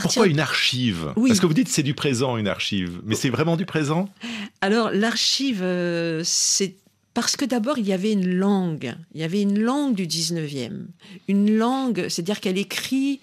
Pourquoi 0.00 0.26
une 0.26 0.40
archive? 0.40 1.12
Parce 1.14 1.40
que 1.40 1.46
vous 1.46 1.54
dites 1.54 1.68
c'est 1.68 1.82
du 1.82 1.94
présent, 1.94 2.36
une 2.36 2.48
archive. 2.48 3.00
Mais 3.04 3.14
c'est 3.14 3.30
vraiment 3.30 3.56
du 3.56 3.66
présent? 3.66 4.08
Alors, 4.60 4.90
l'archive, 4.90 5.60
euh, 5.62 6.22
c'est 6.24 6.76
parce 7.14 7.36
que 7.36 7.44
d'abord, 7.44 7.78
il 7.78 7.86
y 7.86 7.92
avait 7.92 8.12
une 8.12 8.34
langue. 8.34 8.94
Il 9.14 9.20
y 9.20 9.24
avait 9.24 9.42
une 9.42 9.58
langue 9.58 9.94
du 9.94 10.06
19e. 10.06 10.86
Une 11.28 11.56
langue, 11.56 12.06
c'est-à-dire 12.08 12.40
qu'elle 12.40 12.58
écrit 12.58 13.20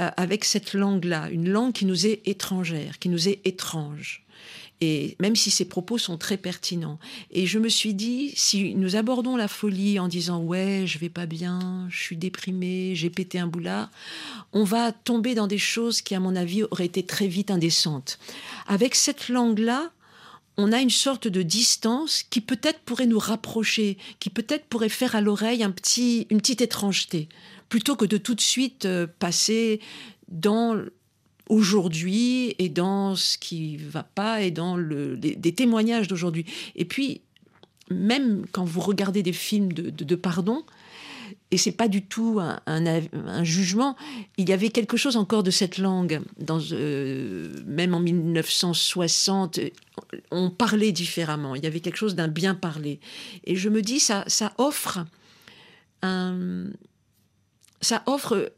euh, 0.00 0.10
avec 0.16 0.44
cette 0.44 0.74
langue-là. 0.74 1.30
Une 1.30 1.48
langue 1.48 1.72
qui 1.72 1.86
nous 1.86 2.06
est 2.06 2.20
étrangère, 2.26 2.98
qui 2.98 3.08
nous 3.08 3.28
est 3.28 3.40
étrange 3.44 4.24
et 4.80 5.16
même 5.20 5.36
si 5.36 5.50
ses 5.50 5.66
propos 5.66 5.98
sont 5.98 6.16
très 6.16 6.36
pertinents. 6.36 6.98
Et 7.30 7.46
je 7.46 7.58
me 7.58 7.68
suis 7.68 7.94
dit, 7.94 8.32
si 8.34 8.74
nous 8.74 8.96
abordons 8.96 9.36
la 9.36 9.48
folie 9.48 9.98
en 9.98 10.08
disant 10.08 10.42
ouais, 10.42 10.84
je 10.86 10.98
vais 10.98 11.08
pas 11.08 11.26
bien, 11.26 11.86
je 11.90 11.98
suis 11.98 12.16
déprimé, 12.16 12.94
j'ai 12.94 13.10
pété 13.10 13.38
un 13.38 13.46
boulard, 13.46 13.90
on 14.52 14.64
va 14.64 14.92
tomber 14.92 15.34
dans 15.34 15.46
des 15.46 15.58
choses 15.58 16.00
qui, 16.00 16.14
à 16.14 16.20
mon 16.20 16.34
avis, 16.34 16.62
auraient 16.64 16.86
été 16.86 17.02
très 17.02 17.26
vite 17.26 17.50
indécentes. 17.50 18.18
Avec 18.66 18.94
cette 18.94 19.28
langue-là, 19.28 19.90
on 20.56 20.72
a 20.72 20.80
une 20.80 20.90
sorte 20.90 21.28
de 21.28 21.42
distance 21.42 22.22
qui 22.22 22.40
peut-être 22.40 22.80
pourrait 22.80 23.06
nous 23.06 23.18
rapprocher, 23.18 23.98
qui 24.18 24.30
peut-être 24.30 24.66
pourrait 24.66 24.88
faire 24.88 25.14
à 25.14 25.20
l'oreille 25.20 25.62
un 25.62 25.70
petit, 25.70 26.26
une 26.30 26.38
petite 26.38 26.60
étrangeté, 26.60 27.28
plutôt 27.68 27.96
que 27.96 28.04
de 28.04 28.16
tout 28.16 28.34
de 28.34 28.40
suite 28.40 28.84
euh, 28.84 29.06
passer 29.18 29.80
dans 30.28 30.74
aujourd'hui 31.50 32.54
et 32.58 32.68
dans 32.68 33.16
ce 33.16 33.36
qui 33.36 33.76
va 33.76 34.02
pas 34.02 34.40
et 34.40 34.50
dans 34.50 34.76
le, 34.76 35.16
des, 35.16 35.52
témoignages 35.52 36.08
d'aujourd'hui. 36.08 36.46
Et 36.76 36.84
puis, 36.84 37.20
même 37.90 38.46
quand 38.52 38.64
vous 38.64 38.80
regardez 38.80 39.22
des 39.22 39.32
films 39.32 39.72
de, 39.72 40.14
pardon, 40.14 40.62
et 41.50 41.58
c'est 41.58 41.72
pas 41.72 41.88
du 41.88 42.02
tout 42.02 42.38
un, 42.40 43.44
jugement. 43.44 43.96
Il 44.36 44.48
y 44.48 44.52
avait 44.52 44.68
quelque 44.68 44.96
chose 44.96 45.16
encore 45.16 45.42
de 45.42 45.50
cette 45.50 45.78
langue. 45.78 46.20
Dans, 46.38 46.60
euh, 46.70 47.52
même 47.66 47.92
en 47.92 48.00
1960, 48.00 49.58
on 50.30 50.50
parlait 50.50 50.92
différemment. 50.92 51.56
Il 51.56 51.64
y 51.64 51.66
avait 51.66 51.80
quelque 51.80 51.96
chose 51.96 52.14
d'un 52.14 52.28
bien 52.28 52.54
parlé. 52.54 53.00
Et 53.44 53.56
je 53.56 53.68
me 53.68 53.82
dis, 53.82 53.98
ça, 53.98 54.22
ça 54.28 54.52
offre 54.58 55.04
un, 56.02 56.66
ça 57.80 58.02
offre 58.06 58.52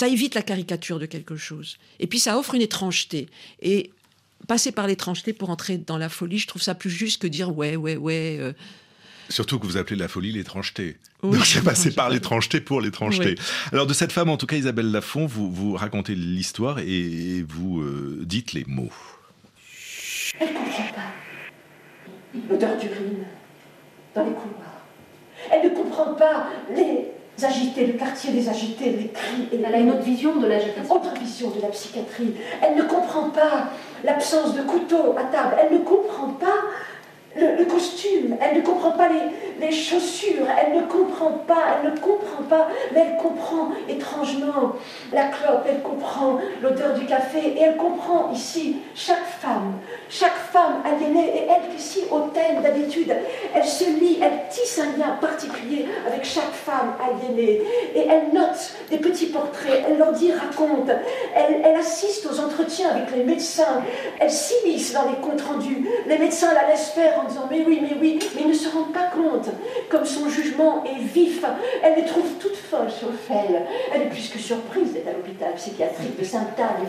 ça 0.00 0.08
évite 0.08 0.34
la 0.34 0.40
caricature 0.40 0.98
de 0.98 1.04
quelque 1.04 1.36
chose. 1.36 1.76
Et 1.98 2.06
puis 2.06 2.18
ça 2.18 2.38
offre 2.38 2.54
une 2.54 2.62
étrangeté. 2.62 3.28
Et 3.60 3.90
passer 4.48 4.72
par 4.72 4.86
l'étrangeté 4.86 5.34
pour 5.34 5.50
entrer 5.50 5.76
dans 5.76 5.98
la 5.98 6.08
folie, 6.08 6.38
je 6.38 6.46
trouve 6.46 6.62
ça 6.62 6.74
plus 6.74 6.88
juste 6.88 7.20
que 7.20 7.26
dire 7.26 7.54
ouais, 7.54 7.76
ouais, 7.76 7.98
ouais. 7.98 8.38
Euh. 8.40 8.54
Surtout 9.28 9.58
que 9.58 9.66
vous 9.66 9.76
appelez 9.76 9.96
la 9.96 10.08
folie 10.08 10.32
l'étrangeté. 10.32 10.96
Donc 11.22 11.44
c'est 11.44 11.62
passer 11.62 11.90
par 11.90 12.08
l'étrangeté 12.08 12.62
pour 12.62 12.80
l'étrangeté. 12.80 13.34
Alors 13.72 13.86
de 13.86 13.92
cette 13.92 14.10
femme, 14.10 14.30
en 14.30 14.38
tout 14.38 14.46
cas 14.46 14.56
Isabelle 14.56 14.90
Lafont, 14.90 15.26
vous, 15.26 15.52
vous 15.52 15.74
racontez 15.74 16.14
l'histoire 16.14 16.78
et 16.78 17.44
vous 17.46 17.82
euh, 17.82 18.22
dites 18.22 18.54
les 18.54 18.64
mots. 18.66 18.88
Elle 20.40 20.48
ne 20.48 20.54
comprend 20.54 20.92
pas 20.94 21.12
l'odeur 22.48 22.78
d'urine 22.78 23.26
dans 24.14 24.24
les 24.24 24.32
couloirs. 24.32 24.80
Elle 25.52 25.70
ne 25.70 25.76
comprend 25.76 26.14
pas 26.14 26.48
les 26.74 27.19
agités, 27.44 27.86
le 27.86 27.94
quartier 27.94 28.32
des 28.32 28.48
agités, 28.48 28.90
les 28.90 29.08
cris. 29.08 29.48
Et 29.52 29.60
Elle 29.62 29.74
a 29.74 29.78
une 29.78 29.90
autre 29.90 30.02
vision 30.02 30.36
de 30.36 30.46
l'agitation. 30.46 30.94
Autre 30.94 31.14
vision 31.20 31.50
de 31.50 31.60
la 31.60 31.68
psychiatrie. 31.68 32.34
Elle 32.62 32.76
ne 32.76 32.82
comprend 32.82 33.30
pas 33.30 33.70
l'absence 34.04 34.54
de 34.54 34.62
couteau 34.62 35.14
à 35.18 35.24
table. 35.24 35.56
Elle 35.60 35.78
ne 35.78 35.84
comprend 35.84 36.28
pas 36.28 36.56
le, 37.36 37.64
costume, 37.64 38.36
elle 38.40 38.56
ne 38.56 38.62
comprend 38.62 38.90
pas 38.92 39.08
les, 39.08 39.70
chaussures, 39.70 40.46
elle 40.58 40.74
ne 40.74 40.86
comprend 40.86 41.32
pas, 41.46 41.76
elle 41.76 41.92
ne 41.92 41.96
comprend 41.98 42.42
pas, 42.48 42.68
mais 42.92 43.06
elle 43.06 43.22
comprend 43.22 43.68
étrangement 43.88 44.72
la 45.12 45.24
clope, 45.24 45.64
elle 45.68 45.82
comprend 45.82 46.38
l'odeur 46.62 46.94
du 46.94 47.06
café, 47.06 47.38
et 47.56 47.60
elle 47.60 47.76
comprend 47.76 48.32
ici 48.32 48.78
chaque 48.94 49.26
femme, 49.40 49.74
chaque 50.08 50.36
femme 50.50 50.82
aliénée, 50.84 51.28
et 51.36 51.46
elle 51.48 51.76
qui 51.76 51.82
si 51.82 52.00
hautaine 52.10 52.62
d'habitude, 52.62 53.14
elle 53.54 53.64
se 53.64 53.84
lie, 53.84 54.18
elle 54.20 54.48
tisse 54.48 54.80
un 54.80 54.98
lien 54.98 55.10
particulier 55.20 55.86
avec 56.06 56.24
chaque 56.24 56.52
femme 56.52 56.94
aliénée, 57.00 57.62
et 57.94 58.06
elle 58.08 58.32
note 58.32 58.74
des 58.90 58.98
petits 58.98 59.26
portraits, 59.26 59.84
elle 59.88 59.98
leur 59.98 60.12
dit, 60.12 60.32
raconte, 60.32 60.90
elle, 61.36 61.62
elle 61.64 61.76
assiste 61.76 62.26
aux 62.26 62.40
entretiens 62.40 62.90
avec 62.90 63.14
les 63.14 63.24
médecins, 63.24 63.82
elle 64.18 64.30
s'immisce 64.30 64.94
dans 64.94 65.04
les 65.04 65.16
comptes 65.16 65.42
rendus, 65.42 65.86
les 66.06 66.18
médecins 66.18 66.52
la 66.54 66.66
laissent 66.66 66.90
faire 66.90 67.19
en 67.20 67.28
disant 67.28 67.46
mais 67.50 67.64
oui, 67.66 67.78
mais 67.82 67.96
oui, 68.00 68.18
mais 68.34 68.42
ils 68.42 68.48
ne 68.48 68.54
se 68.54 68.68
rendent 68.68 68.92
pas 68.92 69.10
compte. 69.10 69.48
Comme 69.90 70.04
son 70.04 70.28
jugement 70.28 70.84
est 70.84 71.02
vif, 71.02 71.44
elle 71.82 71.96
les 71.96 72.06
trouve 72.06 72.38
toutes 72.40 72.56
folles 72.56 72.90
sur 72.90 73.08
elle. 73.30 73.66
Elle 73.92 74.02
est 74.02 74.08
plus 74.08 74.28
que 74.28 74.38
surprise 74.38 74.92
d'être 74.92 75.08
à 75.08 75.12
l'hôpital 75.12 75.54
psychiatrique 75.54 76.18
de 76.18 76.24
Sainte-Anne. 76.24 76.86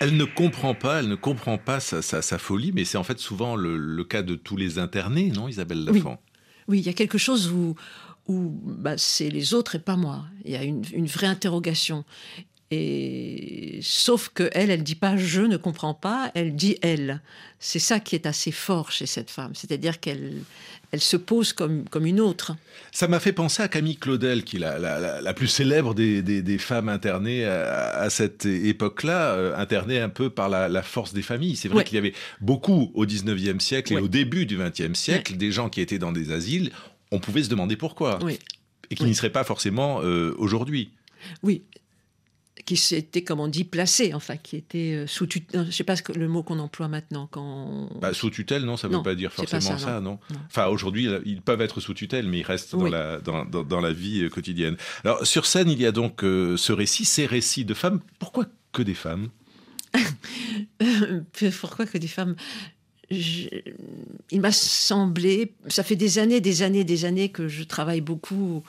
Elle 0.00 0.16
ne 0.16 0.24
comprend 0.24 0.74
pas, 0.74 1.00
elle 1.00 1.08
ne 1.08 1.14
comprend 1.14 1.58
pas 1.58 1.80
sa, 1.80 2.02
sa, 2.02 2.38
folie, 2.38 2.72
mais 2.72 2.84
c'est 2.84 2.98
en 2.98 3.04
fait 3.04 3.18
souvent 3.18 3.56
le, 3.56 4.04
cas 4.04 4.22
de 4.22 4.34
tous 4.34 4.56
les 4.56 4.78
internés, 4.78 5.30
non, 5.30 5.48
Isabelle 5.48 5.84
Lafont? 5.84 6.18
Oui. 6.68 6.80
il 6.80 6.86
y 6.86 6.88
a 6.88 6.92
quelque 6.92 7.18
chose 7.18 7.50
où, 7.52 7.74
où 8.26 8.50
bah, 8.64 8.98
c'est 8.98 9.30
les 9.30 9.54
autres 9.54 9.76
et 9.76 9.78
pas 9.78 9.96
moi. 9.96 10.24
Il 10.44 10.50
y 10.50 10.56
a 10.56 10.64
une, 10.64 10.82
une 10.92 11.06
vraie 11.06 11.26
interrogation. 11.26 12.04
Et 12.70 13.80
sauf 13.82 14.30
que 14.34 14.48
elle, 14.52 14.70
elle 14.70 14.82
dit 14.82 14.94
pas 14.94 15.16
je 15.16 15.42
ne 15.42 15.56
comprends 15.56 15.94
pas, 15.94 16.30
elle 16.34 16.56
dit 16.56 16.76
elle. 16.82 17.20
C'est 17.60 17.78
ça 17.78 18.00
qui 18.00 18.14
est 18.14 18.26
assez 18.26 18.52
fort 18.52 18.90
chez 18.90 19.06
cette 19.06 19.30
femme, 19.30 19.52
c'est-à-dire 19.54 20.00
qu'elle 20.00 20.42
elle 20.94 21.00
se 21.00 21.16
pose 21.16 21.52
comme, 21.52 21.88
comme 21.88 22.06
une 22.06 22.20
autre. 22.20 22.54
Ça 22.92 23.08
m'a 23.08 23.18
fait 23.18 23.32
penser 23.32 23.64
à 23.64 23.68
Camille 23.68 23.96
Claudel, 23.96 24.44
qui 24.44 24.56
est 24.56 24.60
la, 24.60 24.78
la, 25.20 25.34
plus 25.34 25.48
célèbre 25.48 25.92
des, 25.92 26.22
des, 26.22 26.58
femmes 26.58 26.88
internées 26.88 27.44
à, 27.44 28.08
cette 28.10 28.46
époque-là, 28.46 29.32
euh, 29.32 29.56
internées 29.56 29.98
un 29.98 30.08
peu 30.08 30.30
par 30.30 30.48
la, 30.48 30.82
force 30.82 31.12
des 31.12 31.22
familles. 31.22 31.56
C'est 31.56 31.68
vrai 31.68 31.82
qu'il 31.82 31.96
y 31.96 31.98
avait 31.98 32.14
beaucoup 32.40 32.92
au 32.94 33.06
19e 33.06 33.58
siècle 33.58 33.94
et 33.94 33.96
au 33.96 34.06
début 34.06 34.46
du 34.46 34.56
20e 34.56 34.94
siècle 34.94 35.36
des 35.36 35.50
gens 35.50 35.68
qui 35.68 35.80
étaient 35.80 35.98
dans 35.98 36.12
des 36.12 36.30
asiles. 36.30 36.70
On 37.10 37.18
pouvait 37.18 37.42
se 37.42 37.48
demander 37.48 37.76
pourquoi. 37.76 38.20
Oui. 38.22 38.38
et 38.90 38.94
qui 38.94 39.04
n'y 39.04 39.16
serait 39.16 39.30
pas 39.30 39.42
forcément 39.42 40.00
euh, 40.02 40.32
aujourd'hui. 40.38 40.92
Oui, 41.42 41.64
qui 42.64 42.76
s'était, 42.76 43.22
comme 43.22 43.40
on 43.40 43.48
dit, 43.48 43.64
placé, 43.64 44.14
enfin, 44.14 44.36
qui 44.36 44.56
était 44.56 44.94
euh, 44.94 45.06
sous 45.06 45.26
tutelle. 45.26 45.62
Je 45.62 45.66
ne 45.66 45.72
sais 45.72 45.84
pas 45.84 45.94
le 46.14 46.28
mot 46.28 46.42
qu'on 46.42 46.58
emploie 46.58 46.88
maintenant. 46.88 47.28
Quand 47.30 47.90
bah, 48.00 48.14
sous 48.14 48.30
tutelle, 48.30 48.64
non, 48.64 48.76
ça 48.76 48.88
ne 48.88 48.96
veut 48.96 49.02
pas 49.02 49.14
dire 49.14 49.32
forcément 49.32 49.78
ça, 49.78 50.00
non. 50.00 50.18
Enfin, 50.46 50.66
aujourd'hui, 50.66 51.08
ils 51.24 51.42
peuvent 51.42 51.60
être 51.60 51.80
sous 51.80 51.94
tutelle, 51.94 52.26
mais 52.26 52.38
ils 52.38 52.44
restent 52.44 52.74
dans, 52.74 52.88
la, 52.88 53.18
dans, 53.18 53.44
dans, 53.44 53.80
la 53.80 53.92
vie 53.92 54.22
euh, 54.22 54.28
quotidienne. 54.28 54.76
Alors, 55.04 55.26
sur 55.26 55.46
scène, 55.46 55.68
il 55.68 55.80
y 55.80 55.86
a 55.86 55.92
donc 55.92 56.20
ce 56.22 56.72
récit, 56.72 57.04
ces 57.04 57.26
récits 57.26 57.64
de 57.64 57.74
femmes. 57.74 58.00
Pourquoi 58.18 58.46
que 58.72 58.82
des 58.82 58.94
femmes? 58.94 59.28
Pourquoi 61.60 61.86
que 61.86 61.98
des 61.98 62.08
femmes? 62.08 62.34
Il 63.10 64.40
m'a 64.40 64.52
semblé, 64.52 65.54
ça 65.68 65.82
fait 65.82 65.96
des 65.96 66.18
années, 66.18 66.40
des 66.40 66.62
années, 66.62 66.84
des 66.84 67.04
années 67.04 67.28
que 67.28 67.48
je 67.48 67.62
travaille 67.64 68.00
beaucoup 68.00 68.62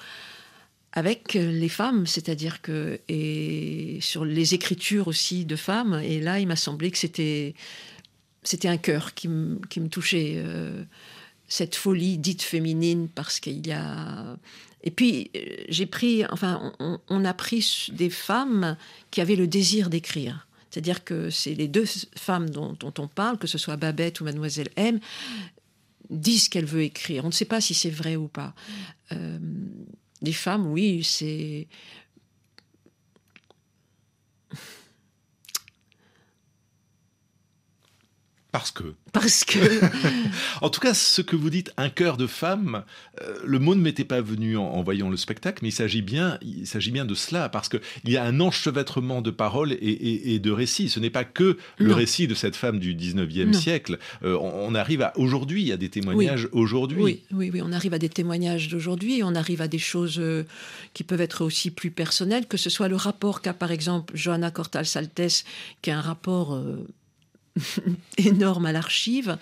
avec 0.96 1.34
les 1.34 1.70
femmes, 1.70 2.08
c'est-à-dire 2.08 2.62
que 2.62 3.00
et 3.10 3.98
sur 4.02 4.24
les 4.24 4.54
écritures 4.54 5.08
aussi 5.08 5.46
de 5.46 5.56
femmes. 5.56 6.02
Et 6.04 6.20
là, 6.22 6.40
il 6.40 6.48
m'a 6.48 6.56
semblé 6.56 6.90
que 6.90 6.98
c'était 6.98 7.54
c'était 8.44 8.68
un 8.68 8.78
cœur 8.78 9.14
qui, 9.14 9.28
me, 9.28 9.60
qui 9.70 9.80
me 9.80 9.90
touchait, 9.90 10.36
euh, 10.38 10.84
cette 11.48 11.76
folie 11.76 12.18
dite 12.18 12.44
féminine, 12.44 13.10
parce 13.10 13.40
qu'il 13.40 13.66
y 13.66 13.72
a 13.72 14.38
et 14.84 14.92
puis 14.92 15.32
j'ai 15.68 15.88
pris, 15.88 16.26
enfin, 16.28 16.72
on, 16.80 17.00
on, 17.10 17.26
a 17.26 17.34
pris 17.34 17.88
des 17.92 18.12
femmes 18.12 18.78
qui 19.10 19.20
avaient 19.20 19.36
le 19.36 19.48
désir 19.48 19.90
d'écrire. 19.90 20.48
C'est-à-dire 20.70 21.04
que 21.04 21.30
c'est 21.30 21.56
les 21.56 21.68
deux 21.68 21.86
femmes 22.18 22.50
dont, 22.50 22.78
on 22.98 23.08
parle, 23.08 23.38
que 23.38 23.48
ce 23.48 23.58
soit 23.58 23.78
Babette 23.78 24.20
ou 24.20 24.26
Mademoiselle 24.26 24.70
M, 24.76 25.00
disent 26.10 26.50
qu'elle 26.50 26.66
veut 26.66 26.84
écrire. 26.84 27.24
On 27.24 27.30
ne 27.30 27.34
sait 27.34 27.46
pas 27.46 27.62
si 27.62 27.74
c'est 27.74 27.90
vrai 27.90 28.16
ou 28.16 28.28
pas. 28.28 28.54
Euh, 29.12 29.40
les 30.26 30.34
femmes, 30.34 30.68
oui, 30.72 31.04
c'est 31.04 31.68
Parce 38.56 38.72
que. 38.72 38.84
Parce 39.12 39.44
que. 39.44 39.60
en 40.62 40.70
tout 40.70 40.80
cas, 40.80 40.94
ce 40.94 41.22
que 41.22 41.36
vous 41.36 41.50
dites, 41.50 41.74
un 41.76 41.90
cœur 41.90 42.16
de 42.16 42.26
femme, 42.26 42.86
euh, 43.22 43.36
le 43.44 43.60
mot 43.60 43.76
ne 43.76 43.82
m'était 43.82 44.06
pas 44.06 44.22
venu 44.22 44.56
en, 44.56 44.82
voyant 44.82 45.10
le 45.10 45.18
spectacle, 45.18 45.60
mais 45.62 45.70
il 45.70 45.74
s'agit 45.74 46.02
bien, 46.02 46.38
il 46.42 46.66
s'agit 46.66 46.92
bien 46.92 47.04
de 47.04 47.16
cela, 47.16 47.50
parce 47.50 47.68
qu'il 47.68 47.82
y 48.06 48.16
a 48.16 48.24
un 48.24 48.40
enchevêtrement 48.40 49.22
de 49.22 49.30
paroles 49.30 49.74
et, 49.82 50.40
de 50.40 50.52
récits. 50.52 50.88
Ce 50.88 51.02
n'est 51.02 51.10
pas 51.10 51.26
que 51.26 51.58
le 51.78 51.94
récit 51.94 52.28
de 52.28 52.34
cette 52.34 52.56
femme 52.56 52.80
du 52.80 52.96
19e 52.96 53.52
siècle. 53.52 54.00
Euh, 54.24 54.38
on, 54.40 54.74
arrive 54.74 55.02
à 55.02 55.12
aujourd'hui, 55.18 55.62
il 55.62 55.68
y 55.68 55.74
a 55.74 55.78
des 55.78 55.90
témoignages 55.90 56.48
aujourd'hui. 56.54 57.02
Oui, 57.02 57.24
oui, 57.34 57.50
oui, 57.54 57.62
on 57.62 57.74
arrive 57.74 57.94
à 57.94 58.00
des 58.00 58.10
témoignages 58.10 58.70
d'aujourd'hui, 58.70 59.22
on 59.22 59.36
arrive 59.36 59.62
à 59.62 59.68
des 59.68 59.80
choses 59.80 60.16
euh, 60.18 60.46
qui 60.94 61.04
peuvent 61.04 61.20
être 61.20 61.44
aussi 61.44 61.72
plus 61.72 61.92
personnelles, 61.92 62.46
que 62.48 62.56
ce 62.56 62.70
soit 62.70 62.88
le 62.88 62.96
rapport 62.96 63.42
qu'a 63.42 63.54
par 63.54 63.72
exemple 63.72 64.16
Johanna 64.16 64.50
Cortal-Saltes, 64.50 65.44
qui 65.82 65.92
a 65.92 65.98
un 65.98 66.02
rapport 66.02 66.58
énorme 68.18 68.66
à 68.66 68.72
l'archive, 68.72 69.38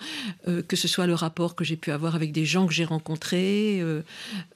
euh, 0.46 0.62
que 0.62 0.76
ce 0.76 0.88
soit 0.88 1.06
le 1.06 1.14
rapport 1.14 1.54
que 1.54 1.64
j'ai 1.64 1.76
pu 1.76 1.90
avoir 1.90 2.14
avec 2.14 2.32
des 2.32 2.44
gens 2.44 2.66
que 2.66 2.72
j'ai 2.72 2.84
rencontrés 2.84 3.80
euh, 3.80 4.02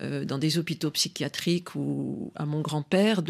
euh, 0.00 0.25
dans 0.25 0.38
des 0.38 0.59
hôpitaux 0.59 0.91
psychiatriques 0.91 1.75
ou 1.75 2.33
à 2.37 2.47
mon 2.47 2.61
grand-père, 2.61 3.23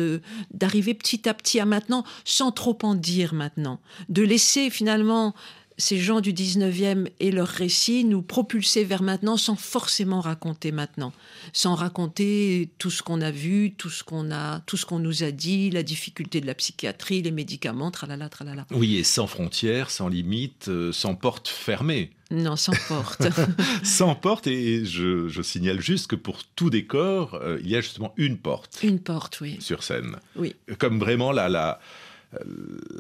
d'arriver 0.53 0.95
petit 0.95 1.29
à 1.29 1.35
petit 1.35 1.61
à 1.61 1.65
maintenant, 1.65 2.05
sans 2.25 2.53
trop 2.53 2.79
en 2.83 2.95
dire 2.95 3.35
maintenant, 3.35 3.81
de 4.09 4.23
laisser 4.23 4.71
finalement 4.71 5.35
ces 5.79 5.99
gens 5.99 6.21
du 6.21 6.33
19e 6.33 7.09
et 7.21 7.31
leurs 7.31 7.49
récits 7.49 8.05
nous 8.05 8.21
propulser 8.21 8.83
vers 8.83 9.03
maintenant 9.03 9.37
sans 9.37 9.55
forcément 9.55 10.21
raconter 10.21 10.73
maintenant, 10.73 11.13
sans 11.53 11.77
raconter 11.77 12.71
tout 12.79 12.91
ce 12.91 13.03
qu'on 13.03 13.21
a 13.21 13.31
vu, 13.31 13.75
tout 13.75 13.89
ce 13.89 14.03
qu'on 14.03 14.33
a, 14.33 14.61
tout 14.67 14.77
ce 14.77 14.85
qu'on 14.85 14.99
nous 14.99 15.23
a 15.23 15.31
dit, 15.31 15.71
la 15.71 15.85
difficulté 15.85 16.41
de 16.41 16.47
la 16.47 16.55
psychiatrie, 16.55 17.23
les 17.23 17.31
médicaments, 17.31 17.93
tralala, 17.93 18.29
tralala. 18.29 18.67
Oui, 18.73 18.97
et 18.97 19.05
sans 19.05 19.29
frontières, 19.29 19.91
sans 19.91 20.09
limites, 20.09 20.69
euh, 20.69 20.93
sans 20.93 21.15
porte 21.15 21.47
fermée. 21.47 22.11
Non, 22.31 22.57
sans 22.57 22.73
porte. 22.89 23.23
sans 23.85 24.15
porte, 24.17 24.49
et 24.49 24.85
je, 24.85 25.41
signale 25.43 25.81
juste 25.81 26.09
que 26.09 26.17
pour 26.17 26.45
tout 26.45 26.71
décor, 26.71 27.35
euh, 27.35 27.59
il 27.63 27.71
y 27.71 27.77
a 27.77 27.81
justement 27.81 28.13
une 28.17 28.37
porte. 28.37 28.81
Une 28.83 28.99
porte, 28.99 29.41
oui. 29.41 29.57
Sur 29.61 29.83
scène. 29.85 30.17
Oui. 30.37 30.55
Comme 30.79 30.99
vraiment 30.99 31.33
la, 31.33 31.49
la, 31.49 31.81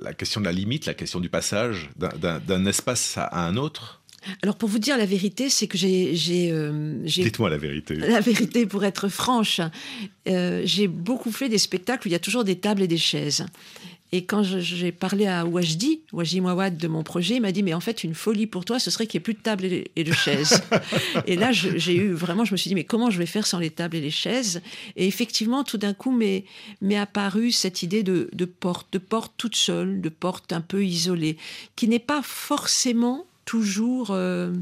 la 0.03 0.15
question 0.15 0.41
de 0.41 0.47
la 0.47 0.53
limite, 0.53 0.87
la 0.87 0.95
question 0.95 1.21
du 1.21 1.29
passage 1.29 1.91
d'un 1.97 2.67
espace 2.67 3.19
à 3.19 3.47
un 3.47 3.57
autre 3.57 3.99
alors 4.43 4.57
pour 4.57 4.69
vous 4.69 4.79
dire 4.79 4.99
la 4.99 5.07
vérité, 5.07 5.49
c'est 5.49 5.69
que 5.69 5.79
j'ai... 5.79 6.51
Euh, 6.51 7.03
Dites-moi 7.05 7.51
la 7.51 7.57
vérité. 7.57 7.95
La 7.97 8.21
vérité, 8.21 8.67
pour 8.67 8.85
être 8.85 9.09
franche, 9.09 9.61
euh, 10.29 10.63
j'ai 10.65 10.89
beaucoup 10.89 11.31
fait 11.31 11.49
des 11.49 11.59
spectacles 11.59 12.07
où 12.07 12.11
il 12.11 12.13
y 12.13 12.17
a 12.17 12.21
toujours 12.21 12.45
des 12.45 12.59
tables 12.59 12.83
et 12.83 12.89
des 12.89 12.99
chaises. 12.99 13.47
Et 14.11 14.25
quand 14.25 14.43
j'ai 14.43 14.91
parlé 14.91 15.27
à 15.27 15.45
Wajdi, 15.45 16.01
Wajdi 16.13 16.41
Mouawad 16.41 16.79
de 16.79 16.89
mon 16.89 17.03
projet, 17.03 17.37
il 17.37 17.43
m'a 17.43 17.53
dit, 17.53 17.63
mais 17.63 17.75
en 17.75 17.81
fait, 17.81 18.05
une 18.05 18.15
folie 18.15 18.47
pour 18.47 18.65
toi, 18.65 18.79
ce 18.79 18.91
serait 18.91 19.07
qu'il 19.07 19.19
n'y 19.19 19.23
ait 19.23 19.25
plus 19.25 19.35
de 19.35 19.41
tables 19.41 19.67
et 19.67 20.05
de 20.05 20.13
chaises. 20.13 20.63
et 21.27 21.37
là, 21.37 21.53
j'ai 21.53 21.95
eu 21.95 22.13
vraiment, 22.13 22.45
je 22.45 22.53
me 22.53 22.57
suis 22.57 22.69
dit, 22.69 22.75
mais 22.75 22.85
comment 22.85 23.11
je 23.11 23.19
vais 23.19 23.27
faire 23.27 23.47
sans 23.47 23.59
les 23.59 23.71
tables 23.71 23.97
et 23.97 24.01
les 24.01 24.11
chaises? 24.11 24.63
Et 24.97 25.07
effectivement, 25.07 25.63
tout 25.63 25.77
d'un 25.77 25.93
coup, 25.93 26.11
m'est 26.11 26.45
apparue 26.97 27.53
cette 27.53 27.83
idée 27.83 28.03
de, 28.03 28.45
porte, 28.45 28.89
de 28.93 28.99
porte 28.99 29.33
toute 29.37 29.57
seule, 29.57 30.01
de 30.01 30.09
porte 30.09 30.53
un 30.53 30.63
peu 30.63 30.85
isolée, 30.85 31.37
qui 31.77 31.87
n'est 31.89 31.99
pas 31.99 32.23
forcément 32.23 33.27
toujours... 33.45 34.09
Euh, 34.13 34.53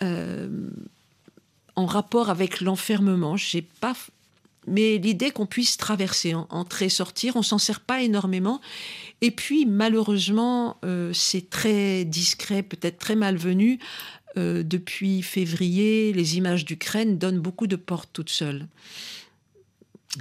euh, 0.00 0.48
en 1.74 1.86
rapport 1.86 2.28
avec 2.28 2.60
l'enfermement. 2.60 3.36
J'ai 3.36 3.62
pas 3.62 3.94
mais 4.66 4.98
l'idée 4.98 5.30
qu'on 5.30 5.46
puisse 5.46 5.76
traverser, 5.76 6.34
entrer, 6.34 6.88
sortir, 6.88 7.36
on 7.36 7.42
s'en 7.42 7.58
sert 7.58 7.80
pas 7.80 8.02
énormément. 8.02 8.60
Et 9.20 9.30
puis, 9.30 9.66
malheureusement, 9.66 10.78
euh, 10.84 11.12
c'est 11.12 11.50
très 11.50 12.04
discret, 12.04 12.62
peut-être 12.62 12.98
très 12.98 13.16
malvenu. 13.16 13.78
Euh, 14.36 14.62
depuis 14.62 15.22
février, 15.22 16.12
les 16.12 16.36
images 16.36 16.64
d'Ukraine 16.64 17.18
donnent 17.18 17.40
beaucoup 17.40 17.66
de 17.66 17.76
portes 17.76 18.10
toutes 18.12 18.30
seules. 18.30 18.66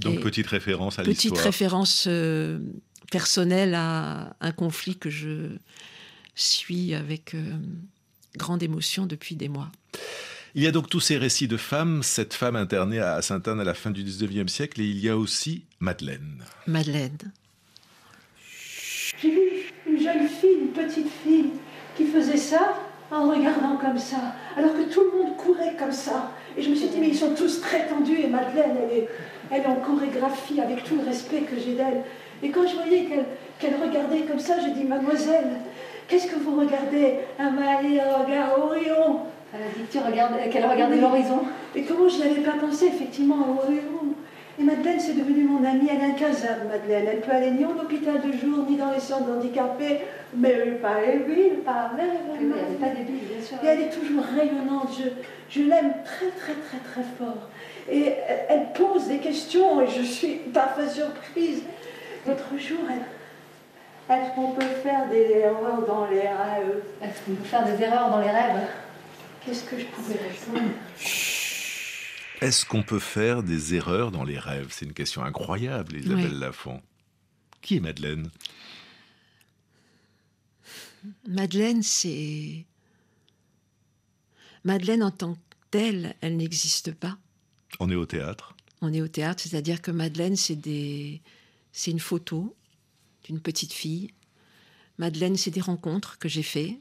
Donc, 0.01 0.21
petite 0.21 0.47
référence 0.47 0.99
à 0.99 1.03
l'histoire. 1.03 1.33
Petite 1.33 1.43
référence 1.43 2.05
euh, 2.07 2.59
personnelle 3.11 3.75
à 3.75 4.35
un 4.41 4.51
conflit 4.51 4.97
que 4.97 5.09
je 5.09 5.49
suis 6.33 6.93
avec 6.95 7.35
grande 8.37 8.63
émotion 8.63 9.05
depuis 9.05 9.35
des 9.35 9.49
mois. 9.49 9.71
Il 10.53 10.63
y 10.63 10.67
a 10.67 10.71
donc 10.71 10.89
tous 10.89 10.99
ces 10.99 11.15
récits 11.15 11.47
de 11.47 11.55
femmes, 11.55 12.03
cette 12.03 12.33
femme 12.33 12.57
internée 12.57 12.99
à 12.99 13.21
Sainte-Anne 13.21 13.61
à 13.61 13.63
la 13.63 13.73
fin 13.73 13.89
du 13.89 14.03
19e 14.03 14.49
siècle, 14.49 14.81
et 14.81 14.83
il 14.83 14.99
y 14.99 15.07
a 15.07 15.15
aussi 15.15 15.63
Madeleine. 15.79 16.43
Madeleine. 16.67 17.17
J'ai 19.21 19.29
vu 19.29 19.39
une 19.87 19.97
jeune 19.97 20.27
fille, 20.27 20.57
une 20.63 20.73
petite 20.73 21.07
fille, 21.23 21.51
qui 21.95 22.05
faisait 22.05 22.35
ça 22.35 22.77
en 23.11 23.29
regardant 23.29 23.77
comme 23.77 23.97
ça, 23.97 24.35
alors 24.57 24.73
que 24.73 24.93
tout 24.93 24.99
le 24.99 25.23
monde 25.23 25.37
courait 25.37 25.77
comme 25.79 25.93
ça. 25.93 26.33
Et 26.57 26.61
je 26.61 26.69
me 26.69 26.75
suis 26.75 26.89
dit, 26.89 26.97
mais 26.99 27.07
ils 27.07 27.17
sont 27.17 27.33
tous 27.33 27.61
très 27.61 27.87
tendus, 27.87 28.19
et 28.19 28.27
Madeleine, 28.27 28.75
elle 28.83 28.97
est, 28.97 29.09
elle 29.51 29.61
est 29.61 29.67
en 29.67 29.75
chorégraphie 29.75 30.59
avec 30.59 30.83
tout 30.83 30.97
le 30.97 31.05
respect 31.05 31.43
que 31.43 31.55
j'ai 31.57 31.75
d'elle. 31.75 32.03
Et 32.43 32.51
quand 32.51 32.67
je 32.67 32.75
voyais 32.75 33.07
qu'elle 33.57 33.75
regardait 33.81 34.23
comme 34.23 34.39
ça, 34.39 34.55
j'ai 34.59 34.73
dit, 34.73 34.83
mademoiselle, 34.83 35.61
qu'est-ce 36.09 36.27
que 36.27 36.39
vous 36.39 36.59
regardez? 36.59 37.19
Un 37.39 37.51
mal 37.51 37.85
regard 39.53 39.95
au 39.95 40.05
rayon 40.05 40.27
elle 40.33 40.41
a 40.41 40.43
dit 40.43 40.45
tu 40.45 40.49
qu'elle 40.49 40.65
regardait 40.65 40.97
l'horizon. 40.97 41.41
Et 41.75 41.83
comment 41.83 42.09
je 42.09 42.19
n'avais 42.19 42.41
pas 42.41 42.57
pensé 42.59 42.87
effectivement 42.87 43.35
au 43.35 43.63
horizon 43.63 44.15
Et 44.59 44.63
Madeleine, 44.63 44.99
c'est 44.99 45.13
devenue 45.13 45.43
mon 45.43 45.63
amie, 45.63 45.89
elle 45.89 46.01
est 46.01 46.13
incasable, 46.13 46.67
Madeleine. 46.69 47.07
Elle 47.11 47.21
peut 47.21 47.31
aller 47.31 47.51
ni 47.51 47.65
en 47.65 47.71
hôpital 47.71 48.21
de 48.21 48.31
jour, 48.31 48.65
ni 48.69 48.77
dans 48.77 48.91
les 48.91 48.99
centres 48.99 49.29
handicapés, 49.29 49.99
mais 50.35 50.49
elle 50.49 50.69
n'est 50.71 50.75
pas 50.77 50.95
débile, 51.05 51.59
pas 51.65 51.91
même. 51.95 52.09
elle 52.39 52.47
n'est 52.47 52.77
pas 52.77 52.95
débile, 52.95 53.27
bien 53.27 53.41
sûr. 53.41 53.57
Et 53.63 53.67
elle 53.67 53.81
est 53.81 53.89
toujours 53.89 54.23
rayonnante. 54.23 54.89
Je, 54.97 55.09
je 55.49 55.67
l'aime 55.67 55.93
très, 56.05 56.27
très, 56.27 56.53
très, 56.53 56.79
très 56.79 57.03
fort. 57.17 57.49
Et 57.89 58.13
elle 58.47 58.71
pose 58.73 59.07
des 59.07 59.17
questions 59.17 59.81
et 59.81 59.87
je 59.87 60.03
suis 60.03 60.35
parfois 60.53 60.87
surprise. 60.87 61.63
L'autre 62.27 62.57
jour, 62.57 62.79
elle, 62.89 64.15
est-ce 64.15 64.35
qu'on 64.35 64.51
peut 64.51 64.65
faire 64.83 65.07
des 65.09 65.39
erreurs 65.39 65.81
dans 65.87 66.05
les 66.05 66.19
rêves? 66.19 66.81
Est-ce 67.01 67.21
qu'on 67.25 67.35
peut 67.35 67.47
faire 67.47 67.65
des 67.65 67.83
erreurs 67.83 68.09
dans 68.09 68.19
les 68.19 68.29
rêves? 68.29 68.59
Qu'est-ce 69.43 69.63
que 69.63 69.79
je 69.79 69.85
pouvais 69.85 70.17
répondre 70.17 70.71
Est-ce 72.41 72.63
qu'on 72.63 72.83
peut 72.83 72.99
faire 72.99 73.41
des 73.41 73.73
erreurs 73.73 74.11
dans 74.11 74.23
les 74.23 74.37
rêves? 74.37 74.67
C'est 74.71 74.85
une 74.85 74.93
question 74.93 75.23
incroyable, 75.23 75.97
Isabelle 75.97 76.37
Lafont. 76.37 76.81
Qui 77.61 77.77
est 77.77 77.79
Madeleine? 77.79 78.29
Madeleine, 81.27 81.81
c'est. 81.81 82.65
Madeleine 84.63 85.01
en 85.01 85.09
tant 85.09 85.33
que 85.33 85.39
telle, 85.71 86.15
elle 86.21 86.37
n'existe 86.37 86.93
pas. 86.93 87.17
On 87.79 87.89
est 87.89 87.95
au 87.95 88.05
théâtre 88.05 88.55
On 88.81 88.93
est 88.93 89.01
au 89.01 89.07
théâtre, 89.07 89.41
c'est-à-dire 89.41 89.81
que 89.81 89.89
Madeleine, 89.89 90.35
c'est 90.35 90.55
des... 90.55 91.21
c'est 91.71 91.89
une 91.89 91.99
photo 91.99 92.55
d'une 93.23 93.39
petite 93.39 93.73
fille. 93.73 94.11
Madeleine, 94.99 95.35
c'est 95.35 95.49
des 95.49 95.61
rencontres 95.61 96.19
que 96.19 96.29
j'ai 96.29 96.43
faites, 96.43 96.77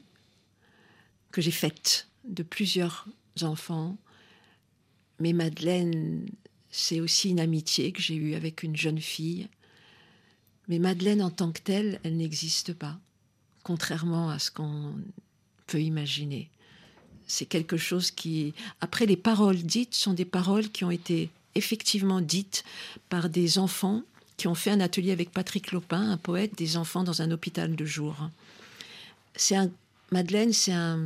que 1.31 1.41
j'ai 1.41 1.49
faites 1.49 2.10
de 2.25 2.43
plusieurs 2.43 3.07
enfants. 3.41 3.97
Mais 5.19 5.33
Madeleine, 5.33 6.25
c'est 6.69 6.99
aussi 6.99 7.29
une 7.29 7.39
amitié 7.39 7.91
que 7.91 8.01
j'ai 8.01 8.15
eue 8.15 8.35
avec 8.35 8.63
une 8.63 8.75
jeune 8.75 8.99
fille. 8.99 9.47
Mais 10.67 10.79
Madeleine 10.79 11.21
en 11.21 11.29
tant 11.29 11.51
que 11.51 11.61
telle, 11.61 11.99
elle 12.03 12.17
n'existe 12.17 12.73
pas, 12.73 12.97
contrairement 13.63 14.29
à 14.29 14.39
ce 14.39 14.51
qu'on 14.51 14.95
peut 15.67 15.81
imaginer. 15.81 16.49
C'est 17.27 17.45
quelque 17.45 17.77
chose 17.77 18.11
qui, 18.11 18.53
après 18.81 19.05
les 19.05 19.17
paroles 19.17 19.57
dites, 19.57 19.95
sont 19.95 20.13
des 20.13 20.25
paroles 20.25 20.69
qui 20.69 20.83
ont 20.83 20.91
été 20.91 21.29
effectivement 21.55 22.21
dites 22.21 22.63
par 23.09 23.29
des 23.29 23.57
enfants 23.57 24.03
qui 24.37 24.47
ont 24.47 24.55
fait 24.55 24.71
un 24.71 24.79
atelier 24.79 25.11
avec 25.11 25.29
Patrick 25.31 25.71
Lopin, 25.71 26.09
un 26.09 26.17
poète 26.17 26.57
des 26.57 26.75
enfants 26.75 27.03
dans 27.03 27.21
un 27.21 27.29
hôpital 27.29 27.75
de 27.75 27.85
jour. 27.85 28.15
C'est 29.35 29.55
Madeleine, 30.11 30.51
c'est 30.51 30.71
un, 30.71 30.99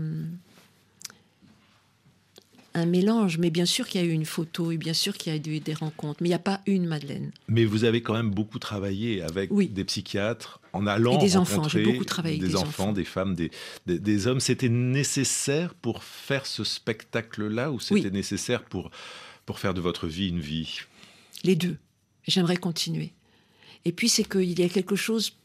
un 2.75 2.85
mélange. 2.85 3.39
Mais 3.39 3.49
bien 3.49 3.65
sûr 3.65 3.88
qu'il 3.88 4.01
y 4.01 4.03
a 4.03 4.07
eu 4.07 4.11
une 4.11 4.25
photo 4.25 4.71
et 4.71 4.77
bien 4.77 4.93
sûr 4.93 5.17
qu'il 5.17 5.33
y 5.33 5.35
a 5.35 5.39
eu 5.39 5.59
des 5.59 5.73
rencontres. 5.73 6.21
Mais 6.21 6.27
il 6.27 6.31
n'y 6.31 6.35
a 6.35 6.39
pas 6.39 6.61
une 6.67 6.85
Madeleine. 6.85 7.31
Mais 7.47 7.65
vous 7.65 7.83
avez 7.83 8.01
quand 8.01 8.13
même 8.13 8.29
beaucoup 8.29 8.59
travaillé 8.59 9.23
avec 9.23 9.51
des 9.53 9.83
psychiatres 9.85 10.61
en 10.73 10.85
allant 10.85 11.17
et 11.17 11.21
des 11.21 11.38
enfants. 11.38 11.67
J'ai 11.67 11.83
beaucoup 11.83 12.05
travaillé 12.05 12.38
des, 12.38 12.45
avec 12.45 12.55
des 12.55 12.61
enfants, 12.61 12.91
des 12.91 13.05
femmes, 13.05 13.33
des, 13.33 13.49
des, 13.88 14.27
hommes. 14.27 14.39
C'était 14.39 14.69
nécessaire 14.69 15.73
pour 15.73 16.03
faire 16.03 16.45
ce 16.45 16.63
spectacle-là 16.63 17.71
ou 17.71 17.79
c'était 17.79 18.11
nécessaire 18.11 18.63
pour, 18.63 18.91
pour 19.45 19.59
faire 19.59 19.73
de 19.73 19.81
votre 19.81 20.07
vie 20.07 20.29
une 20.29 20.41
vie? 20.41 20.81
Les 21.43 21.55
deux. 21.55 21.77
J'aimerais 22.27 22.57
continuer. 22.57 23.13
Et 23.85 23.91
puis 23.91 24.09
c'est 24.09 24.23
qu'il 24.23 24.59
y 24.59 24.63
a 24.63 24.69
quelque 24.69 24.95
chose 24.95 25.38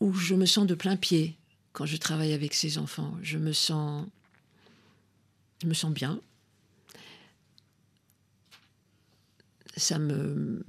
où 0.00 0.12
je 0.14 0.34
me 0.34 0.46
sens 0.46 0.66
de 0.66 0.74
plein 0.74 0.96
pied 0.96 1.36
quand 1.72 1.86
je 1.86 1.96
travaille 1.96 2.32
avec 2.32 2.54
ces 2.54 2.78
enfants. 2.78 3.16
Je 3.22 3.38
me 3.38 3.52
sens 3.52 4.06
je 5.62 5.66
me 5.66 5.74
sens 5.74 5.92
bien. 5.92 6.20
Ça 9.76 9.98
me. 9.98 10.64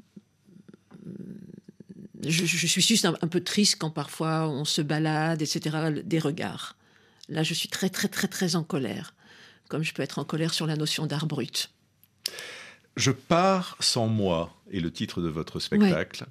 Je, 2.21 2.45
suis 2.45 2.82
juste 2.82 3.06
un, 3.06 3.13
peu 3.28 3.41
triste 3.41 3.78
quand 3.80 3.91
parfois 3.91 4.49
on 4.49 4.65
se 4.65 4.82
balade, 4.82 5.41
etc., 5.41 6.02
des 6.04 6.19
regards. 6.19 6.75
Là, 7.30 7.43
je 7.43 7.54
suis 7.54 7.69
très, 7.69 7.89
très, 7.89 8.10
très, 8.10 8.28
très 8.28 8.58
en 8.58 8.63
colère, 8.63 9.15
comme 9.69 9.84
je 9.84 9.93
peux 9.93 10.02
être 10.02 10.19
en 10.19 10.25
colère 10.25 10.54
sur 10.54 10.67
la 10.67 10.75
notion 10.75 11.06
d'art 11.06 11.28
brut. 11.28 11.71
Je 12.97 13.12
pars 13.12 13.78
sans 13.80 14.08
moi, 14.08 14.54
et 14.69 14.82
le 14.82 14.91
titre 14.91 15.21
de 15.21 15.30
votre 15.30 15.62
spectacle, 15.62 16.25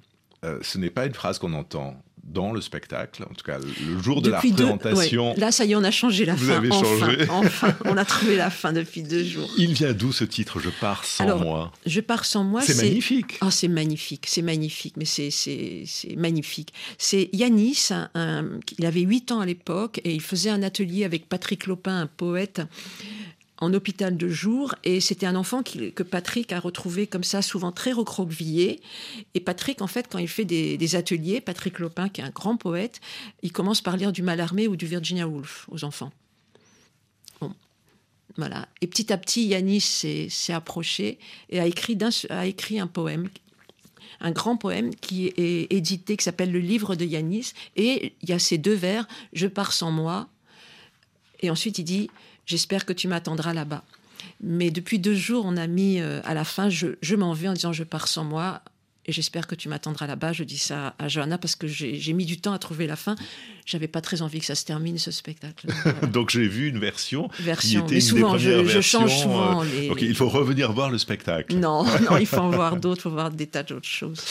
euh, 0.45 0.59
ce 0.61 0.77
n'est 0.77 0.91
pas 0.91 1.07
une 1.07 1.13
phrase 1.13 1.39
qu'on 1.39 1.53
entend 1.53 2.01
dans 2.23 2.51
le 2.51 2.61
spectacle, 2.61 3.23
en 3.23 3.33
tout 3.33 3.43
cas 3.43 3.57
le 3.59 4.01
jour 4.01 4.21
de 4.21 4.29
la 4.29 4.39
représentation. 4.39 5.33
Là, 5.37 5.51
ça 5.51 5.65
y 5.65 5.71
est, 5.71 5.75
on 5.75 5.83
a 5.83 5.91
changé 5.91 6.25
la 6.25 6.35
vous 6.35 6.47
fin. 6.47 6.57
Avez 6.57 6.69
changé. 6.69 7.17
Enfin, 7.29 7.73
on 7.85 7.97
a 7.97 8.05
trouvé 8.05 8.35
la 8.35 8.49
fin 8.49 8.73
depuis 8.73 9.01
deux 9.01 9.23
jours. 9.23 9.49
Il 9.57 9.73
vient 9.73 9.93
d'où 9.93 10.11
ce 10.11 10.23
titre 10.23 10.59
Je 10.59 10.69
pars 10.69 11.05
sans 11.05 11.39
moi? 11.39 11.71
Je 11.85 12.01
pars 12.01 12.25
sans 12.25 12.43
moi. 12.43 12.61
C'est 12.61 12.75
magnifique. 12.75 13.39
Oh, 13.41 13.49
c'est 13.49 13.67
magnifique, 13.67 14.25
c'est 14.27 14.41
magnifique, 14.41 14.95
mais 14.97 15.05
c'est 15.05 15.83
magnifique. 16.17 16.73
C'est 16.97 17.29
Yanis, 17.33 17.89
il 18.77 18.85
avait 18.85 19.01
8 19.01 19.31
ans 19.31 19.39
à 19.39 19.45
l'époque 19.45 20.01
et 20.03 20.13
il 20.13 20.21
faisait 20.21 20.49
un 20.49 20.63
atelier 20.63 21.03
avec 21.05 21.27
Patrick 21.29 21.67
Lopin, 21.67 22.01
un 22.01 22.07
poète 22.07 22.61
en 23.59 23.73
hôpital 23.73 24.15
de 24.15 24.29
jour 24.29 24.73
et 24.83 25.01
c'était 25.01 25.25
un 25.25 25.35
enfant 25.35 25.63
que 25.63 26.03
Patrick 26.03 26.51
a 26.53 26.59
retrouvé 26.59 27.07
comme 27.07 27.23
ça, 27.23 27.41
souvent 27.41 27.71
très 27.71 27.91
recroquevillé. 27.91 28.81
Et 29.33 29.39
Patrick, 29.39 29.81
en 29.81 29.87
fait, 29.87 30.07
quand 30.09 30.17
il 30.17 30.27
fait 30.27 30.45
des, 30.45 30.95
ateliers, 30.95 31.41
Patrick 31.41 31.79
Lopin, 31.79 32.09
qui 32.09 32.21
est 32.21 32.23
un 32.23 32.29
grand 32.29 32.57
poète, 32.57 33.01
il 33.43 33.51
commence 33.51 33.81
par 33.81 33.97
lire 33.97 34.11
du 34.11 34.21
Mallarmé 34.21 34.67
ou 34.67 34.75
du 34.75 34.85
Virginia 34.85 35.27
Woolf 35.27 35.65
aux 35.69 35.83
enfants. 35.83 36.11
Bon, 37.41 37.53
voilà. 38.37 38.67
Et 38.81 38.87
petit 38.87 39.11
à 39.11 39.17
petit, 39.17 39.45
Yanis 39.47 39.81
s'est 39.81 40.53
approché 40.53 41.19
et 41.49 41.59
a 41.59 41.67
écrit, 41.67 41.97
a 42.29 42.45
écrit 42.45 42.79
un 42.79 42.87
poème 42.87 43.29
un 44.21 44.31
grand 44.31 44.57
poème 44.57 44.93
qui 44.95 45.27
est 45.27 45.71
édité, 45.71 46.17
qui 46.17 46.25
s'appelle 46.25 46.51
Le 46.51 46.59
livre 46.59 46.95
de 46.95 47.05
Yanis. 47.05 47.53
Et 47.77 48.13
il 48.21 48.29
y 48.29 48.33
a 48.33 48.39
ces 48.39 48.57
deux 48.57 48.73
vers, 48.73 49.07
Je 49.31 49.47
pars 49.47 49.71
sans 49.71 49.91
moi. 49.91 50.27
Et 51.39 51.49
ensuite, 51.49 51.79
il 51.79 51.85
dit 51.85 52.09
J'espère 52.49 52.87
que 52.87 52.93
tu 52.93 53.07
m'attendras 53.07 53.53
là-bas. 53.53 53.83
Mais 54.41 54.71
depuis 54.71 54.97
deux 54.97 55.13
jours, 55.13 55.45
on 55.45 55.55
a 55.55 55.67
mis 55.67 56.01
euh, 56.01 56.19
à 56.23 56.33
la 56.33 56.43
fin, 56.43 56.67
je, 56.67 56.87
je 56.99 57.15
m'en 57.15 57.31
vais 57.31 57.47
en 57.47 57.53
disant 57.53 57.73
je 57.73 57.83
pars 57.83 58.07
sans 58.07 58.23
moi 58.23 58.63
et 59.09 59.11
j'espère 59.11 59.47
que 59.47 59.55
tu 59.55 59.69
m'attendras 59.69 60.05
là-bas. 60.05 60.33
Je 60.33 60.43
dis 60.43 60.59
ça 60.59 60.93
à 60.99 61.07
Johanna 61.07 61.39
parce 61.39 61.55
que 61.55 61.65
j'ai 61.65 62.13
mis 62.13 62.25
du 62.25 62.39
temps 62.39 62.53
à 62.53 62.59
trouver 62.59 62.85
la 62.85 62.95
fin. 62.95 63.15
J'avais 63.65 63.87
pas 63.87 64.01
très 64.01 64.21
envie 64.21 64.39
que 64.39 64.45
ça 64.45 64.53
se 64.53 64.65
termine 64.65 64.99
ce 64.99 65.09
spectacle. 65.09 65.65
Donc 66.13 66.29
j'ai 66.29 66.47
vu 66.47 66.67
une 66.67 66.77
version, 66.77 67.27
version. 67.39 67.81
qui 67.81 67.85
était 67.87 67.95
mais 67.95 68.01
souvent, 68.01 68.37
je, 68.37 68.65
je, 68.65 68.81
change 68.81 69.21
souvent. 69.21 69.63
Euh, 69.63 69.95
il 69.99 70.13
faut 70.13 70.29
revenir 70.29 70.71
voir 70.71 70.91
le 70.91 70.99
spectacle. 70.99 71.55
Non, 71.55 71.83
non 72.09 72.17
il 72.19 72.27
faut 72.27 72.37
en 72.37 72.51
voir 72.51 72.75
d'autres, 72.79 72.99
il 72.99 73.03
faut 73.03 73.09
voir 73.09 73.31
des 73.31 73.47
tas 73.47 73.63
d'autres 73.63 73.87
choses. 73.87 74.23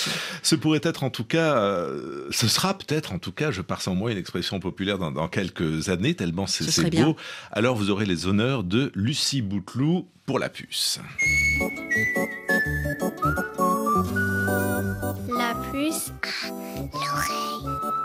Ce 0.45 0.55
pourrait 0.55 0.81
être 0.85 1.03
en 1.03 1.11
tout 1.11 1.25
cas, 1.25 1.57
euh, 1.57 2.29
ce 2.31 2.47
sera 2.47 2.79
peut-être 2.79 3.13
en 3.13 3.19
tout 3.19 3.33
cas, 3.33 3.51
je 3.51 3.63
pars 3.63 3.83
sans 3.83 3.97
moi, 3.97 4.13
une 4.13 4.19
expression 4.19 4.61
populaire 4.61 4.99
dans, 4.99 5.11
dans 5.11 5.27
quelques 5.27 5.89
années, 5.89 6.15
tellement 6.15 6.47
c'est 6.47 6.65
beau. 6.85 6.89
Bien. 6.89 7.17
Alors 7.51 7.75
vous 7.75 7.91
aurez 7.91 8.07
les 8.07 8.29
honneurs 8.29 8.63
de 8.63 8.93
Lucie 8.95 9.43
Bouteloup 9.43 10.07
pour 10.25 10.39
la 10.39 10.49
puce. 10.49 11.01
La 15.79 15.85
puce 15.85 16.13
l'oreille. 16.93 17.98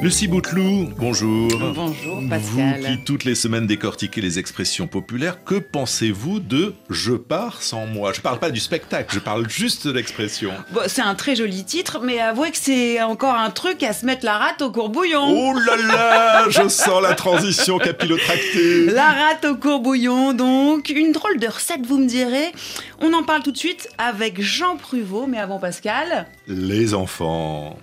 Lucie 0.00 0.28
Bouteloup, 0.28 0.90
bonjour. 0.96 1.50
Bonjour 1.74 2.22
Pascal. 2.30 2.40
Vous 2.40 2.86
qui 2.86 3.04
toutes 3.04 3.24
les 3.24 3.34
semaines 3.34 3.66
décortiquez 3.66 4.20
les 4.20 4.38
expressions 4.38 4.86
populaires, 4.86 5.42
que 5.44 5.56
pensez-vous 5.56 6.38
de 6.38 6.74
Je 6.88 7.14
pars 7.14 7.60
sans 7.62 7.86
moi 7.86 8.12
Je 8.12 8.20
parle 8.20 8.38
pas 8.38 8.50
du 8.50 8.60
spectacle, 8.60 9.12
je 9.12 9.18
parle 9.18 9.50
juste 9.50 9.88
de 9.88 9.92
l'expression. 9.92 10.52
Bon, 10.72 10.82
c'est 10.86 11.02
un 11.02 11.16
très 11.16 11.34
joli 11.34 11.64
titre, 11.64 11.98
mais 12.00 12.20
avouez 12.20 12.52
que 12.52 12.58
c'est 12.58 13.02
encore 13.02 13.34
un 13.34 13.50
truc 13.50 13.82
à 13.82 13.92
se 13.92 14.06
mettre 14.06 14.24
la 14.24 14.38
rate 14.38 14.62
au 14.62 14.70
courbouillon. 14.70 15.26
Oh 15.26 15.52
là 15.58 15.76
là 15.76 16.44
Je 16.48 16.68
sens 16.68 17.02
la 17.02 17.14
transition 17.14 17.78
capillotractée. 17.78 18.86
La 18.86 19.10
rate 19.10 19.44
au 19.46 19.56
courbouillon, 19.56 20.32
donc. 20.32 20.90
Une 20.90 21.10
drôle 21.10 21.40
de 21.40 21.48
recette, 21.48 21.84
vous 21.84 21.98
me 21.98 22.06
direz. 22.06 22.52
On 23.00 23.12
en 23.14 23.24
parle 23.24 23.42
tout 23.42 23.52
de 23.52 23.58
suite 23.58 23.88
avec 23.98 24.40
Jean 24.40 24.76
Pruvot, 24.76 25.26
mais 25.26 25.38
avant 25.38 25.58
Pascal. 25.58 26.26
Les 26.48 26.94
enfants. 26.94 27.76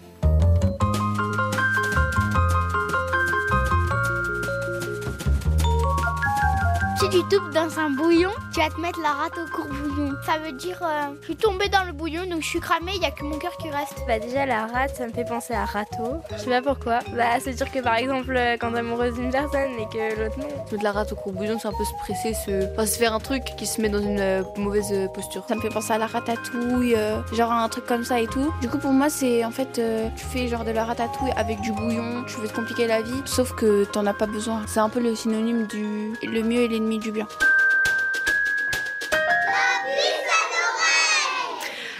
Tu 7.15 7.23
tombes 7.23 7.54
dans 7.54 7.80
un 7.80 7.91
bouillon, 7.91 8.32
tu 8.54 8.60
vas 8.60 8.69
te 8.69 8.80
mettre 8.82 8.99
la 9.01 9.12
rate 9.12 9.34
au 9.38 9.49
courbouillon. 9.56 10.15
Ça 10.25 10.38
veut 10.38 10.51
dire, 10.51 10.78
euh, 10.82 11.13
je 11.21 11.25
suis 11.28 11.36
tombée 11.38 11.69
dans 11.69 11.86
le 11.86 11.93
bouillon, 11.93 12.25
donc 12.30 12.41
je 12.41 12.47
suis 12.47 12.60
cramée, 12.60 12.91
il 12.95 12.99
n'y 12.99 13.06
a 13.06 13.12
que 13.12 13.23
mon 13.23 13.38
cœur 13.38 13.56
qui 13.58 13.69
reste. 13.69 13.95
Bah 14.06 14.19
déjà, 14.19 14.45
la 14.45 14.65
rate, 14.65 14.95
ça 14.97 15.08
me 15.08 15.13
fait 15.13 15.23
penser 15.23 15.54
à 15.54 15.63
râteau. 15.63 16.21
Je 16.32 16.38
sais 16.38 16.49
pas 16.49 16.62
pourquoi. 16.62 16.99
Bah, 17.15 17.39
c'est 17.39 17.56
sûr 17.56 17.71
que 17.71 17.80
par 17.80 17.95
exemple, 17.95 18.36
euh, 18.36 18.58
quand 18.60 18.73
t'es 18.73 18.80
amoureuse 18.80 19.13
d'une 19.13 19.32
personne 19.32 19.71
et 19.80 19.88
que 19.93 20.21
l'autre 20.21 20.38
non. 20.39 20.47
Mettre 20.69 20.84
la 20.84 20.91
rate 20.91 21.13
au 21.13 21.15
courbouillon, 21.15 21.58
c'est 21.58 21.69
un 21.69 21.73
peu 21.78 21.86
se 21.86 21.93
presser, 21.99 22.34
se... 22.34 22.71
Enfin, 22.73 22.86
se 22.86 22.97
faire 22.97 23.13
un 23.13 23.19
truc 23.19 23.43
qui 23.58 23.65
se 23.65 23.80
met 23.80 23.88
dans 23.88 24.01
une 24.01 24.19
euh, 24.19 24.43
mauvaise 24.58 24.93
posture. 25.13 25.45
Ça 25.47 25.56
me 25.56 25.62
fait 25.62 25.69
penser 25.69 25.93
à 25.93 25.97
la 25.97 26.08
ratatouille, 26.08 26.95
genre 27.32 27.51
un 27.54 27.69
truc 27.69 27.86
comme 27.86 28.04
ça 28.04 28.19
et 28.19 28.28
tout. 28.28 28.54
Du 28.60 28.67
coup, 28.67 28.78
pour 28.78 28.91
moi, 28.91 29.10
c'est 29.10 29.45
en 29.45 29.51
fait, 29.51 29.82
tu 30.17 30.25
fais 30.25 30.49
genre 30.49 30.65
de 30.65 30.71
la 30.71 30.84
ratatouille 30.84 31.32
avec 31.38 31.62
du 31.62 31.71
bouillon, 31.71 32.25
tu 32.28 32.41
veux 32.41 32.47
te 32.47 32.54
compliquer 32.54 32.88
la 32.88 33.01
vie, 33.01 33.21
sauf 33.25 33.54
que 33.54 33.86
t'en 33.86 34.06
as 34.06 34.13
pas 34.13 34.28
besoin. 34.28 34.63
C'est 34.67 34.82
un 34.82 34.89
peu 34.89 34.99
le 34.99 35.15
synonyme 35.15 35.67
du 35.67 36.13
le 36.23 36.43
mieux 36.43 36.63
est 36.63 36.67
l'ennemi 36.67 36.99
du 37.05 37.11
bien. 37.11 37.27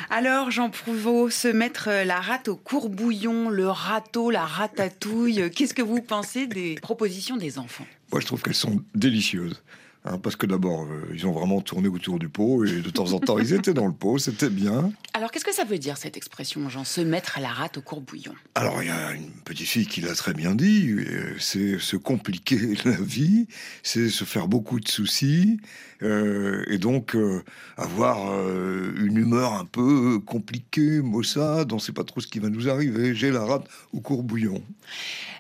Alors, 0.10 0.50
Jean 0.50 0.70
Prouveau, 0.70 1.30
se 1.30 1.48
mettre 1.48 1.90
la 2.06 2.20
rate 2.20 2.48
au 2.48 2.56
courbouillon, 2.56 3.50
le 3.50 3.68
râteau, 3.68 4.32
la 4.32 4.46
ratatouille, 4.46 5.52
qu'est-ce 5.52 5.74
que 5.74 5.82
vous 5.82 6.02
pensez 6.02 6.48
des 6.48 6.76
propositions 6.82 7.38
des 7.38 7.60
enfants? 7.60 7.86
Moi, 8.12 8.22
je 8.22 8.26
trouve 8.26 8.42
qu'elles 8.42 8.56
sont 8.56 8.82
délicieuses. 8.96 9.62
Hein, 10.08 10.20
parce 10.20 10.36
que 10.36 10.46
d'abord, 10.46 10.84
euh, 10.84 11.12
ils 11.16 11.26
ont 11.26 11.32
vraiment 11.32 11.62
tourné 11.62 11.88
autour 11.88 12.20
du 12.20 12.30
pot 12.30 12.64
et 12.64 12.82
de 12.82 12.90
temps 12.92 13.14
en 13.14 13.20
temps, 13.20 13.40
ils 13.40 13.54
étaient 13.54 13.74
dans 13.74 13.88
le 13.88 13.94
pot, 13.94 14.20
c'était 14.20 14.52
bien. 14.52 14.92
Alors, 15.16 15.32
qu'est-ce 15.32 15.46
que 15.46 15.54
ça 15.54 15.64
veut 15.64 15.80
dire 15.80 15.98
cette 15.98 16.16
expression, 16.16 16.70
Jean, 16.70 16.84
se 16.84 17.02
mettre 17.02 17.40
à 17.40 17.42
la 17.42 17.48
rate 17.48 17.78
au 17.78 17.82
courbouillon? 17.82 18.34
Alors, 18.54 18.84
il 18.84 18.88
y 18.88 18.92
a 18.92 19.14
une 19.14 19.32
petite 19.44 19.68
fille 19.68 19.88
qui 19.88 20.02
l'a 20.02 20.14
très 20.14 20.34
bien 20.34 20.54
dit 20.54 20.92
euh, 20.92 21.36
c'est 21.40 21.80
se 21.80 21.98
compliquer 21.98 22.76
la 22.86 22.92
vie, 22.92 23.48
c'est 23.82 24.10
se 24.10 24.26
faire 24.26 24.48
beaucoup 24.48 24.80
de 24.80 24.88
soucis, 24.88 25.60
euh, 26.04 26.64
et 26.68 26.78
donc 26.78 27.18
avoir 27.78 28.18
une 28.98 29.18
humeur 29.18 29.54
un 29.54 29.66
peu 29.66 30.20
compliquée, 30.20 31.02
maussade, 31.02 31.72
on 31.72 31.78
ne 31.78 31.82
sait 31.82 31.94
pas 31.94 32.04
trop 32.04 32.20
ce 32.20 32.28
qui 32.28 32.38
va 32.38 32.50
nous 32.50 32.70
arriver. 32.70 33.16
J'ai 33.16 33.32
la 33.32 33.44
rate 33.44 33.68
au 33.92 34.02
courbouillon. 34.02 34.62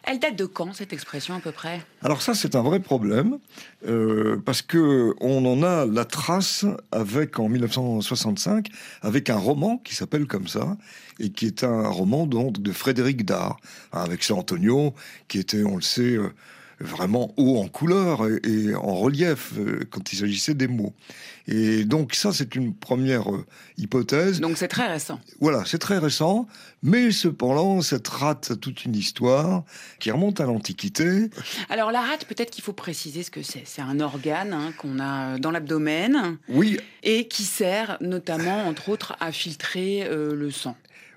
Elle 0.08 0.20
date 0.20 0.36
de 0.36 0.46
quand 0.46 0.72
cette 0.74 0.94
expression 0.94 1.34
à 1.34 1.40
peu 1.40 1.52
près? 1.52 1.82
Alors 2.04 2.22
ça 2.22 2.36
c'est 2.36 2.56
un 2.56 2.62
vrai 2.62 2.80
problème 2.80 3.40
euh, 3.88 4.38
parce 4.56 4.62
que 4.62 5.14
on 5.20 5.46
en 5.46 5.64
a 5.64 5.86
la 5.86 6.06
trace 6.06 6.64
avec 6.94 7.40
en 7.40 7.50
1965 7.50 8.70
avec 9.02 9.30
un 9.30 9.36
roman 9.36 9.80
qui 9.80 9.94
s'appelle 9.94 10.28
comme 10.28 10.48
ça 10.48 10.78
et 11.20 11.30
qui 11.30 11.46
est 11.46 11.66
un 11.66 11.90
roman 11.90 12.26
de 12.26 12.72
Frédéric 12.72 13.26
Dard 13.26 13.58
avec 13.92 14.24
Saint 14.24 14.36
Antonio 14.36 14.94
qui 15.28 15.40
était 15.40 15.66
on 15.66 15.76
le 15.76 15.82
sait 15.82 16.16
euh, 16.16 16.30
vraiment 16.80 17.34
haut 17.38 17.60
en 17.60 17.68
couleur 17.68 18.28
et, 18.44 18.76
en 18.76 18.96
relief 18.96 19.54
euh, 19.58 19.80
quand 19.90 20.12
il 20.14 20.18
s'agissait 20.18 20.54
des 20.54 20.68
mots. 20.68 20.94
Et 21.48 21.86
donc 21.86 22.16
ça, 22.16 22.34
c'est 22.34 22.56
une 22.56 22.74
première 22.74 23.32
euh, 23.32 23.46
hypothèse. 23.78 24.40
Donc 24.40 24.58
c'est 24.58 24.68
très 24.68 24.88
récent. 24.88 25.20
Voilà, 25.40 25.64
c'est 25.66 25.78
très 25.78 25.98
récent, 25.98 26.48
mais 26.82 27.12
cependant, 27.12 27.82
cette 27.82 28.08
rate 28.08 28.52
a 28.52 28.56
toute 28.56 28.86
une 28.86 28.96
histoire 28.96 29.64
qui 30.00 30.12
remonte 30.12 30.40
à 30.42 30.46
l'Antiquité. 30.46 31.30
Alors 31.70 31.92
la 31.92 32.02
rate, 32.02 32.26
peut-être 32.26 32.52
qu'il 32.52 32.64
faut 32.64 32.74
préciser 32.74 33.24
ce 33.24 33.32
que 33.32 33.44
c'est. 33.44 33.64
C'est 33.66 33.82
un 33.82 34.00
organe 34.00 34.54
hein, 34.54 34.74
qu'on 34.78 35.00
a 35.00 35.38
dans 35.38 35.52
l'abdomen. 35.52 36.38
Oui. 36.50 36.80
Et 37.04 37.28
qui 37.28 37.44
sert 37.44 37.98
notamment, 38.02 38.68
entre 38.68 38.90
autres, 38.90 39.16
à 39.20 39.32
filtrer 39.32 40.04
euh, 40.06 40.34
le 40.36 40.52
sang. 40.52 40.76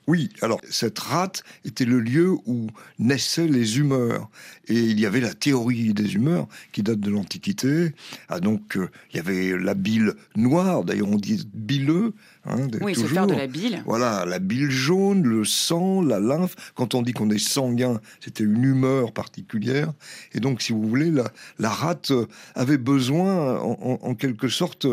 Oui, 0.09 0.31
alors 0.41 0.59
cette 0.71 0.99
rate 0.99 1.45
était 1.67 1.85
le 1.85 2.01
lieu 2.01 2.31
où 2.47 2.69
naissaient 2.99 3.47
les 3.47 3.77
humeurs. 3.79 4.31
Et 4.67 4.73
il 4.73 4.99
y 4.99 5.05
avait 5.05 5.21
la 5.21 5.35
théorie 5.35 5.93
des 5.93 6.15
humeurs 6.15 6.49
qui 6.73 6.83
date 6.83 6.99
de 6.99 7.11
l'Antiquité. 7.11 7.95
Ah, 8.31 8.41
donc, 8.41 8.79
euh, 8.79 8.89
il 9.13 9.19
y 9.19 9.21
avait 9.21 9.59
la 9.59 9.75
bile 9.75 10.15
noire, 10.35 10.83
d'ailleurs 10.83 11.11
on 11.11 11.17
dit 11.17 11.47
bileux, 11.53 12.15
Hein, 12.45 12.69
oui, 12.81 12.95
toujours. 12.95 13.09
se 13.09 13.15
faire 13.15 13.27
de 13.27 13.35
la 13.35 13.47
bile. 13.47 13.83
Voilà, 13.85 14.25
la 14.25 14.39
bile 14.39 14.71
jaune, 14.71 15.23
le 15.23 15.45
sang, 15.45 16.03
la 16.03 16.19
lymphe. 16.19 16.55
Quand 16.75 16.95
on 16.95 17.03
dit 17.03 17.13
qu'on 17.13 17.31
est 17.31 17.39
sanguin, 17.39 18.01
c'était 18.21 18.45
une 18.45 18.65
humeur 18.65 19.13
particulière. 19.13 19.93
Et 20.33 20.41
donc, 20.41 20.63
si 20.63 20.73
vous 20.73 20.83
voulez, 20.83 21.11
la, 21.11 21.31
la 21.59 21.71
rate 21.71 22.13
avait 22.55 22.79
besoin, 22.79 23.59
en, 23.59 24.15
quelque 24.15 24.49
sorte, 24.49 24.87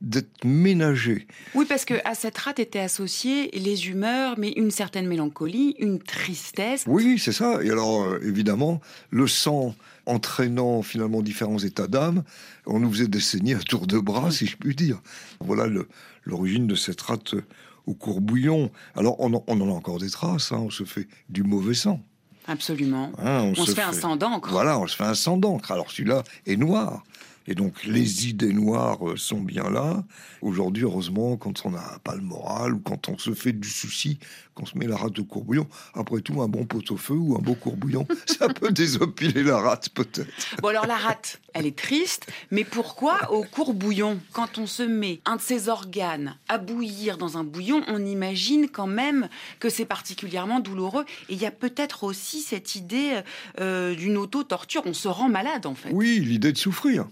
d'être 0.00 0.44
ménagée. 0.44 1.26
Oui, 1.54 1.64
parce 1.68 1.84
que 1.84 1.94
à 2.04 2.14
cette 2.14 2.36
rate 2.38 2.58
étaient 2.58 2.78
associées 2.78 3.50
les 3.52 3.88
humeurs, 3.88 4.34
mais 4.38 4.50
une 4.50 4.70
certaine 4.70 5.06
mélancolie, 5.06 5.76
une 5.78 5.98
tristesse. 5.98 6.84
Oui, 6.86 7.18
c'est 7.18 7.32
ça. 7.32 7.62
Et 7.62 7.70
alors, 7.70 8.02
euh, 8.02 8.20
évidemment, 8.22 8.80
le 9.10 9.26
sang 9.26 9.74
entraînant 10.06 10.82
finalement 10.82 11.22
différents 11.22 11.58
états 11.58 11.86
d'âme, 11.86 12.24
on 12.66 12.80
nous 12.80 12.90
faisait 12.90 13.08
des 13.08 13.20
saignées 13.20 13.54
à 13.54 13.60
tour 13.60 13.86
de 13.86 13.98
bras, 13.98 14.30
si 14.30 14.46
je 14.46 14.56
puis 14.56 14.74
dire. 14.74 15.00
Voilà 15.40 15.66
le, 15.66 15.86
l'origine 16.28 16.66
de 16.66 16.74
cette 16.74 17.00
rate 17.00 17.34
au 17.86 17.94
courbouillon. 17.94 18.70
Alors, 18.94 19.16
on, 19.18 19.32
en 19.34 19.60
a 19.60 19.72
encore 19.72 19.98
des 19.98 20.10
traces, 20.10 20.52
hein. 20.52 20.60
on 20.60 20.70
se 20.70 20.84
fait 20.84 21.08
du 21.28 21.42
mauvais 21.42 21.74
sang. 21.74 22.00
Absolument. 22.46 23.12
Hein, 23.18 23.52
on, 23.56 23.64
se, 23.66 23.72
fait, 23.72 23.82
un 23.82 23.92
sang 23.92 24.16
d'encre. 24.16 24.48
Voilà, 24.50 24.78
on 24.78 24.86
se 24.86 24.96
fait 24.96 25.04
un 25.04 25.14
sang 25.14 25.36
d'encre. 25.36 25.70
Alors 25.70 25.90
celui-là 25.90 26.22
est 26.46 26.56
noir. 26.56 27.04
Et 27.48 27.54
donc 27.54 27.84
les 27.84 28.28
idées 28.28 28.52
noires 28.52 29.08
euh, 29.08 29.16
sont 29.16 29.40
bien 29.40 29.70
là. 29.70 30.04
Aujourd'hui, 30.42 30.84
heureusement, 30.84 31.38
quand 31.38 31.64
on 31.64 31.70
n'a 31.70 31.98
pas 32.04 32.14
le 32.14 32.20
moral 32.20 32.74
ou 32.74 32.78
quand 32.78 33.08
on 33.08 33.16
se 33.16 33.32
fait 33.32 33.52
du 33.52 33.70
souci, 33.70 34.18
qu'on 34.54 34.66
se 34.66 34.76
met 34.76 34.86
la 34.86 34.96
rate 34.96 35.18
au 35.18 35.24
courbouillon, 35.24 35.66
après 35.94 36.20
tout, 36.20 36.42
un 36.42 36.48
bon 36.48 36.66
pot-au-feu 36.66 37.14
ou 37.14 37.36
un 37.36 37.40
beau 37.40 37.54
courbouillon, 37.54 38.06
ça 38.26 38.48
peut 38.48 38.70
désopiler 38.70 39.42
la 39.42 39.58
rate 39.58 39.88
peut-être. 39.88 40.28
Bon 40.60 40.68
alors 40.68 40.86
la 40.86 40.96
rate, 40.96 41.40
elle 41.54 41.64
est 41.64 41.76
triste, 41.76 42.26
mais 42.50 42.64
pourquoi 42.64 43.32
au 43.32 43.44
courbouillon 43.44 44.20
Quand 44.32 44.58
on 44.58 44.66
se 44.66 44.82
met 44.82 45.20
un 45.24 45.36
de 45.36 45.40
ses 45.40 45.70
organes 45.70 46.36
à 46.48 46.58
bouillir 46.58 47.16
dans 47.16 47.38
un 47.38 47.44
bouillon, 47.44 47.82
on 47.88 48.04
imagine 48.04 48.68
quand 48.68 48.86
même 48.86 49.30
que 49.58 49.70
c'est 49.70 49.86
particulièrement 49.86 50.60
douloureux. 50.60 51.06
Et 51.30 51.32
il 51.32 51.40
y 51.40 51.46
a 51.46 51.50
peut-être 51.50 52.04
aussi 52.04 52.40
cette 52.42 52.74
idée 52.74 53.22
euh, 53.58 53.94
d'une 53.94 54.18
auto-torture. 54.18 54.82
On 54.84 54.92
se 54.92 55.08
rend 55.08 55.30
malade 55.30 55.64
en 55.64 55.74
fait. 55.74 55.88
Oui, 55.92 56.20
l'idée 56.20 56.52
de 56.52 56.58
souffrir. 56.58 57.06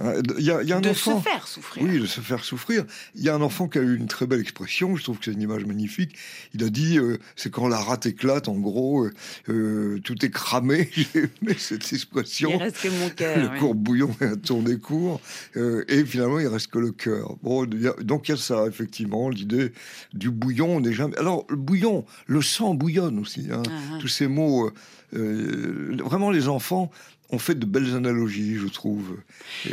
Euh, 0.00 0.22
il 0.38 0.44
y 0.44 0.50
a, 0.50 0.56
un 0.58 0.80
de 0.80 0.88
enfant, 0.88 1.18
se 1.18 1.28
faire 1.28 1.46
souffrir. 1.46 1.84
Oui, 1.84 2.00
de 2.00 2.06
se 2.06 2.20
faire 2.20 2.44
souffrir. 2.44 2.84
Il 3.14 3.22
y 3.22 3.28
a 3.28 3.34
un 3.34 3.42
enfant 3.42 3.68
qui 3.68 3.78
a 3.78 3.82
eu 3.82 3.94
une 3.94 4.06
très 4.06 4.26
belle 4.26 4.40
expression, 4.40 4.96
je 4.96 5.02
trouve 5.02 5.18
que 5.18 5.26
c'est 5.26 5.32
une 5.32 5.42
image 5.42 5.66
magnifique. 5.66 6.16
Il 6.54 6.64
a 6.64 6.70
dit 6.70 6.98
euh, 6.98 7.18
c'est 7.36 7.50
quand 7.50 7.68
la 7.68 7.78
rate 7.78 8.06
éclate, 8.06 8.48
en 8.48 8.58
gros, 8.58 9.06
euh, 9.48 10.00
tout 10.02 10.24
est 10.24 10.30
cramé. 10.30 10.88
J'ai 10.94 11.30
cette 11.58 11.92
expression. 11.92 12.50
Il 12.50 12.56
reste 12.56 12.82
que 12.82 12.88
mon 12.88 13.10
cœur. 13.10 13.52
Le 13.52 13.58
courbouillon 13.58 14.10
est 14.20 14.24
un 14.24 14.36
tourné 14.36 14.78
court. 14.78 15.20
et 15.54 16.04
finalement, 16.04 16.40
il 16.40 16.48
reste 16.48 16.68
que 16.68 16.78
le 16.78 16.92
cœur. 16.92 17.36
Bon, 17.42 17.66
donc 18.00 18.28
il 18.28 18.32
y 18.32 18.34
a 18.34 18.38
ça, 18.38 18.66
effectivement, 18.66 19.28
l'idée 19.28 19.72
du 20.14 20.30
bouillon. 20.30 20.76
On 20.76 20.92
jamais... 20.92 21.16
Alors, 21.18 21.44
le 21.50 21.56
bouillon, 21.56 22.06
le 22.26 22.40
sang 22.40 22.74
bouillonne 22.74 23.18
aussi. 23.18 23.48
Hein. 23.52 23.62
Ah, 23.66 23.70
ah. 23.70 23.98
Tous 24.00 24.08
ces 24.08 24.26
mots. 24.26 24.70
vraiment, 25.12 26.30
les 26.30 26.48
enfants 26.48 26.90
on 27.32 27.38
fait 27.38 27.54
de 27.54 27.64
belles 27.64 27.96
analogies, 27.96 28.56
je 28.56 28.68
trouve. 28.68 29.16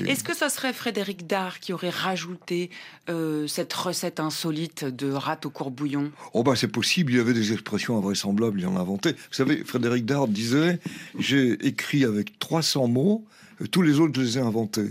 Est-ce 0.07 0.23
que 0.23 0.35
ça 0.35 0.49
serait 0.49 0.71
Frédéric 0.71 1.27
Dard 1.27 1.59
qui 1.59 1.73
aurait 1.73 1.89
rajouté 1.89 2.69
euh, 3.09 3.47
cette 3.47 3.73
recette 3.73 4.21
insolite 4.21 4.85
de 4.85 5.11
rate 5.11 5.45
au 5.45 5.49
courbouillon? 5.49 6.11
Oh 6.33 6.41
bah 6.41 6.55
c'est 6.55 6.69
possible, 6.69 7.11
il 7.11 7.17
y 7.17 7.19
avait 7.19 7.33
des 7.33 7.51
expressions 7.51 7.97
invraisemblables, 7.97 8.61
il 8.61 8.65
en 8.65 8.77
inventait. 8.77 9.11
Vous 9.11 9.33
savez, 9.33 9.63
Frédéric 9.65 10.05
Dard 10.05 10.29
disait, 10.29 10.79
j'ai 11.19 11.51
écrit 11.67 12.05
avec 12.05 12.39
300 12.39 12.87
mots, 12.87 13.25
tous 13.67 13.81
les 13.81 13.99
autres, 13.99 14.13
je 14.15 14.21
les 14.21 14.37
ai 14.37 14.41
inventés. 14.41 14.87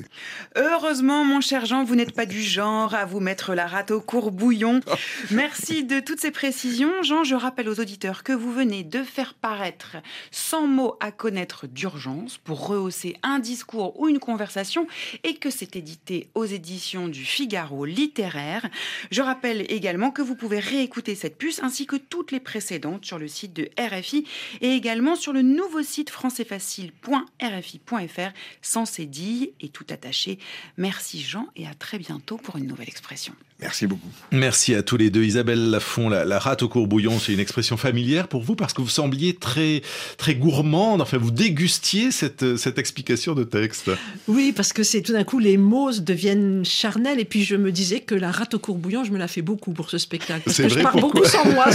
Heureusement, 0.57 1.25
mon 1.25 1.41
cher 1.41 1.65
Jean, 1.65 1.85
vous 1.85 1.95
n'êtes 1.95 2.13
pas 2.13 2.27
du 2.27 2.43
genre 2.43 2.95
à 2.95 3.07
vous 3.07 3.21
mettre 3.21 3.55
la 3.55 3.67
rate 3.67 3.91
au 3.91 4.01
courbouillon. 4.01 4.81
Merci 5.31 5.85
de 5.85 6.01
toutes 6.01 6.21
ces 6.21 6.31
précisions. 6.31 6.93
Jean, 7.03 7.25
je 7.25 7.35
rappelle 7.35 7.69
aux 7.69 7.81
auditeurs 7.81 8.23
que 8.23 8.33
vous 8.33 8.53
venez 8.53 8.85
de 8.85 9.03
faire 9.03 9.35
paraître 9.35 9.97
100 10.31 10.67
mots 10.67 10.97
à 11.01 11.11
connaître 11.13 11.67
d'urgence 11.67 12.37
pour 12.39 12.67
rehausser 12.67 13.17
un 13.23 13.39
discours 13.39 13.99
ou 13.99 14.09
une 14.09 14.19
conversation 14.19 14.87
et 15.25 15.37
que 15.37 15.51
c'est 15.51 15.77
édité 15.77 16.29
aux 16.35 16.45
éditions 16.45 17.09
du 17.09 17.25
Figaro 17.25 17.87
littéraire. 17.87 18.69
Je 19.11 19.23
rappelle 19.23 19.65
également 19.73 20.11
que 20.11 20.21
vous 20.23 20.35
pouvez 20.35 20.59
réécouter 20.59 21.15
cette 21.15 21.39
puce 21.39 21.63
ainsi 21.63 21.87
que 21.87 21.97
toutes 21.97 22.33
les 22.33 22.41
précédentes 22.41 23.05
sur 23.05 23.19
le 23.19 23.29
site 23.29 23.55
de 23.55 23.71
RFI 23.79 24.27
et 24.61 24.73
également 24.73 25.17
sur 25.17 25.33
le 25.33 25.41
nouveau 25.43 25.83
site 25.83 26.11
françaisfacile.rfi.fr 26.11 28.33
sans 28.62 28.87
cédille 28.87 29.53
et 29.61 29.68
tout 29.68 29.87
attaché. 29.90 30.38
Merci 30.77 31.23
Jean 31.23 31.49
et 31.57 31.66
à 31.66 31.75
très 31.75 31.99
bientôt 31.99 32.37
pour 32.37 32.57
une 32.57 32.66
nouvelle 32.66 32.88
expression. 32.88 33.35
Merci 33.61 33.88
beaucoup. 33.88 34.07
Merci 34.31 34.77
à 34.77 34.85
tous 34.85 34.97
les 34.97 35.11
deux. 35.11 35.25
Isabelle 35.25 35.71
Lafont, 35.71 36.09
la, 36.09 36.38
rate 36.38 36.62
au 36.62 36.68
courbouillon, 36.68 37.18
c'est 37.18 37.33
une 37.33 37.40
expression 37.40 37.77
familière 37.77 38.29
pour 38.29 38.42
vous 38.42 38.55
parce 38.55 38.73
que 38.73 38.81
vous 38.81 38.88
sembliez 38.88 39.35
très, 39.35 39.83
très 40.16 40.37
gourmande. 40.37 41.01
Enfin, 41.01 41.18
vous 41.18 41.33
dégustiez 41.33 42.12
cette, 42.12 42.57
cette 42.57 42.79
explication 42.79 43.35
de 43.35 43.42
texte. 43.42 43.90
Oui, 44.29 44.53
parce 44.55 44.73
que 44.73 44.85
c'est 44.85 45.03
tout 45.03 45.12
d'un 45.12 45.25
coup, 45.25 45.40
les 45.40 45.57
mots 45.57 45.90
deviennent 45.90 46.64
charnels. 46.64 47.18
Et 47.18 47.25
puis, 47.25 47.42
je 47.42 47.57
me 47.57 47.73
disais 47.73 47.99
que 47.99 48.14
la 48.14 48.31
rate 48.31 48.55
au 48.55 48.61
courbouillon, 48.61 49.03
je 49.03 49.11
me 49.11 49.18
la 49.18 49.27
fais 49.27 49.42
beaucoup 49.42 49.73
pour 49.73 49.90
ce 49.90 49.99
spectacle. 49.99 50.42
Parce 50.44 50.59
que 50.59 50.68
je 50.68 50.79
parle 50.79 51.01
beaucoup 51.01 51.25
sans 51.25 51.44
moi. 51.47 51.66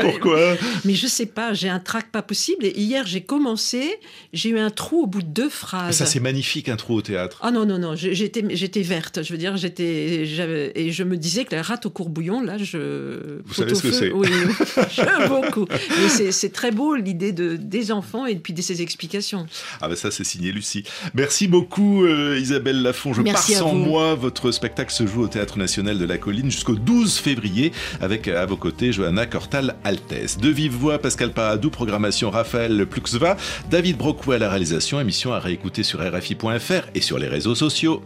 pourquoi? 0.00 0.54
Mais 0.84 0.94
je 0.94 1.08
sais 1.08 1.26
pas, 1.26 1.54
j'ai 1.54 1.68
un 1.68 1.80
trac 1.80 2.12
pas 2.12 2.22
possible. 2.22 2.66
Et 2.66 2.78
hier, 2.78 3.04
j'ai 3.04 3.22
commencé, 3.22 3.98
j'ai 4.32 4.50
eu 4.50 4.60
un 4.60 4.70
trou 4.70 5.02
au 5.02 5.06
bout 5.08 5.22
de 5.22 5.28
deux 5.28 5.50
phrases. 5.50 5.96
Ça, 5.96 6.06
c'est 6.06 6.20
magnifique, 6.20 6.68
un 6.68 6.76
trou 6.76 6.94
au 6.94 7.02
théâtre. 7.02 7.40
Ah 7.42 7.50
non, 7.50 7.66
non, 7.66 7.80
non, 7.80 7.96
j'étais, 7.96 8.44
j'étais 8.50 8.82
verte. 8.82 9.24
Je 9.24 9.32
veux 9.32 9.38
dire, 9.38 9.56
j'étais, 9.56 10.24
et 10.84 10.92
je 10.92 11.02
me 11.02 11.16
disais 11.16 11.44
que 11.44 11.54
la 11.54 11.62
rate 11.62 11.86
au 11.86 11.90
courbouillon, 11.90 12.40
là, 12.40 12.58
je. 12.58 13.40
Vous 13.44 13.54
savez 13.54 13.74
ce 13.74 13.82
que 13.82 13.92
c'est 13.92 14.12
Oui, 14.12 14.28
j'aime 14.94 15.28
beaucoup. 15.28 15.66
Mais 15.70 16.30
c'est 16.30 16.50
très 16.50 16.70
beau 16.70 16.94
l'idée 16.94 17.32
de, 17.32 17.56
des 17.56 17.92
enfants 17.92 18.26
et 18.26 18.36
puis 18.36 18.52
de 18.52 18.62
ces 18.62 18.82
explications. 18.82 19.46
Ah 19.80 19.88
ben 19.88 19.96
ça, 19.96 20.10
c'est 20.10 20.24
signé 20.24 20.52
Lucie. 20.52 20.84
Merci 21.14 21.48
beaucoup 21.48 22.04
euh, 22.04 22.38
Isabelle 22.38 22.82
Lafont. 22.82 23.12
Je 23.12 23.22
pars 23.22 23.38
sans 23.42 23.74
moi. 23.74 24.14
Votre 24.14 24.50
spectacle 24.50 24.92
se 24.92 25.06
joue 25.06 25.22
au 25.22 25.28
Théâtre 25.28 25.58
National 25.58 25.98
de 25.98 26.04
la 26.04 26.18
Colline 26.18 26.50
jusqu'au 26.50 26.74
12 26.74 27.18
février 27.18 27.72
avec 28.00 28.28
à 28.28 28.44
vos 28.46 28.56
côtés 28.56 28.92
Johanna 28.92 29.26
Cortal 29.26 29.76
Altesse. 29.84 30.38
De 30.38 30.48
vive 30.48 30.72
voix, 30.72 30.98
Pascal 30.98 31.32
Paradou, 31.32 31.70
programmation 31.70 32.30
Raphaël 32.30 32.86
Pluxva, 32.86 33.36
David 33.70 33.96
Brocou 33.96 34.32
à 34.32 34.38
la 34.38 34.50
réalisation, 34.50 35.00
émission 35.00 35.32
à 35.32 35.38
réécouter 35.38 35.82
sur 35.82 36.00
RFI.fr 36.00 36.88
et 36.94 37.00
sur 37.00 37.18
les 37.18 37.28
réseaux 37.28 37.54
sociaux. 37.54 38.02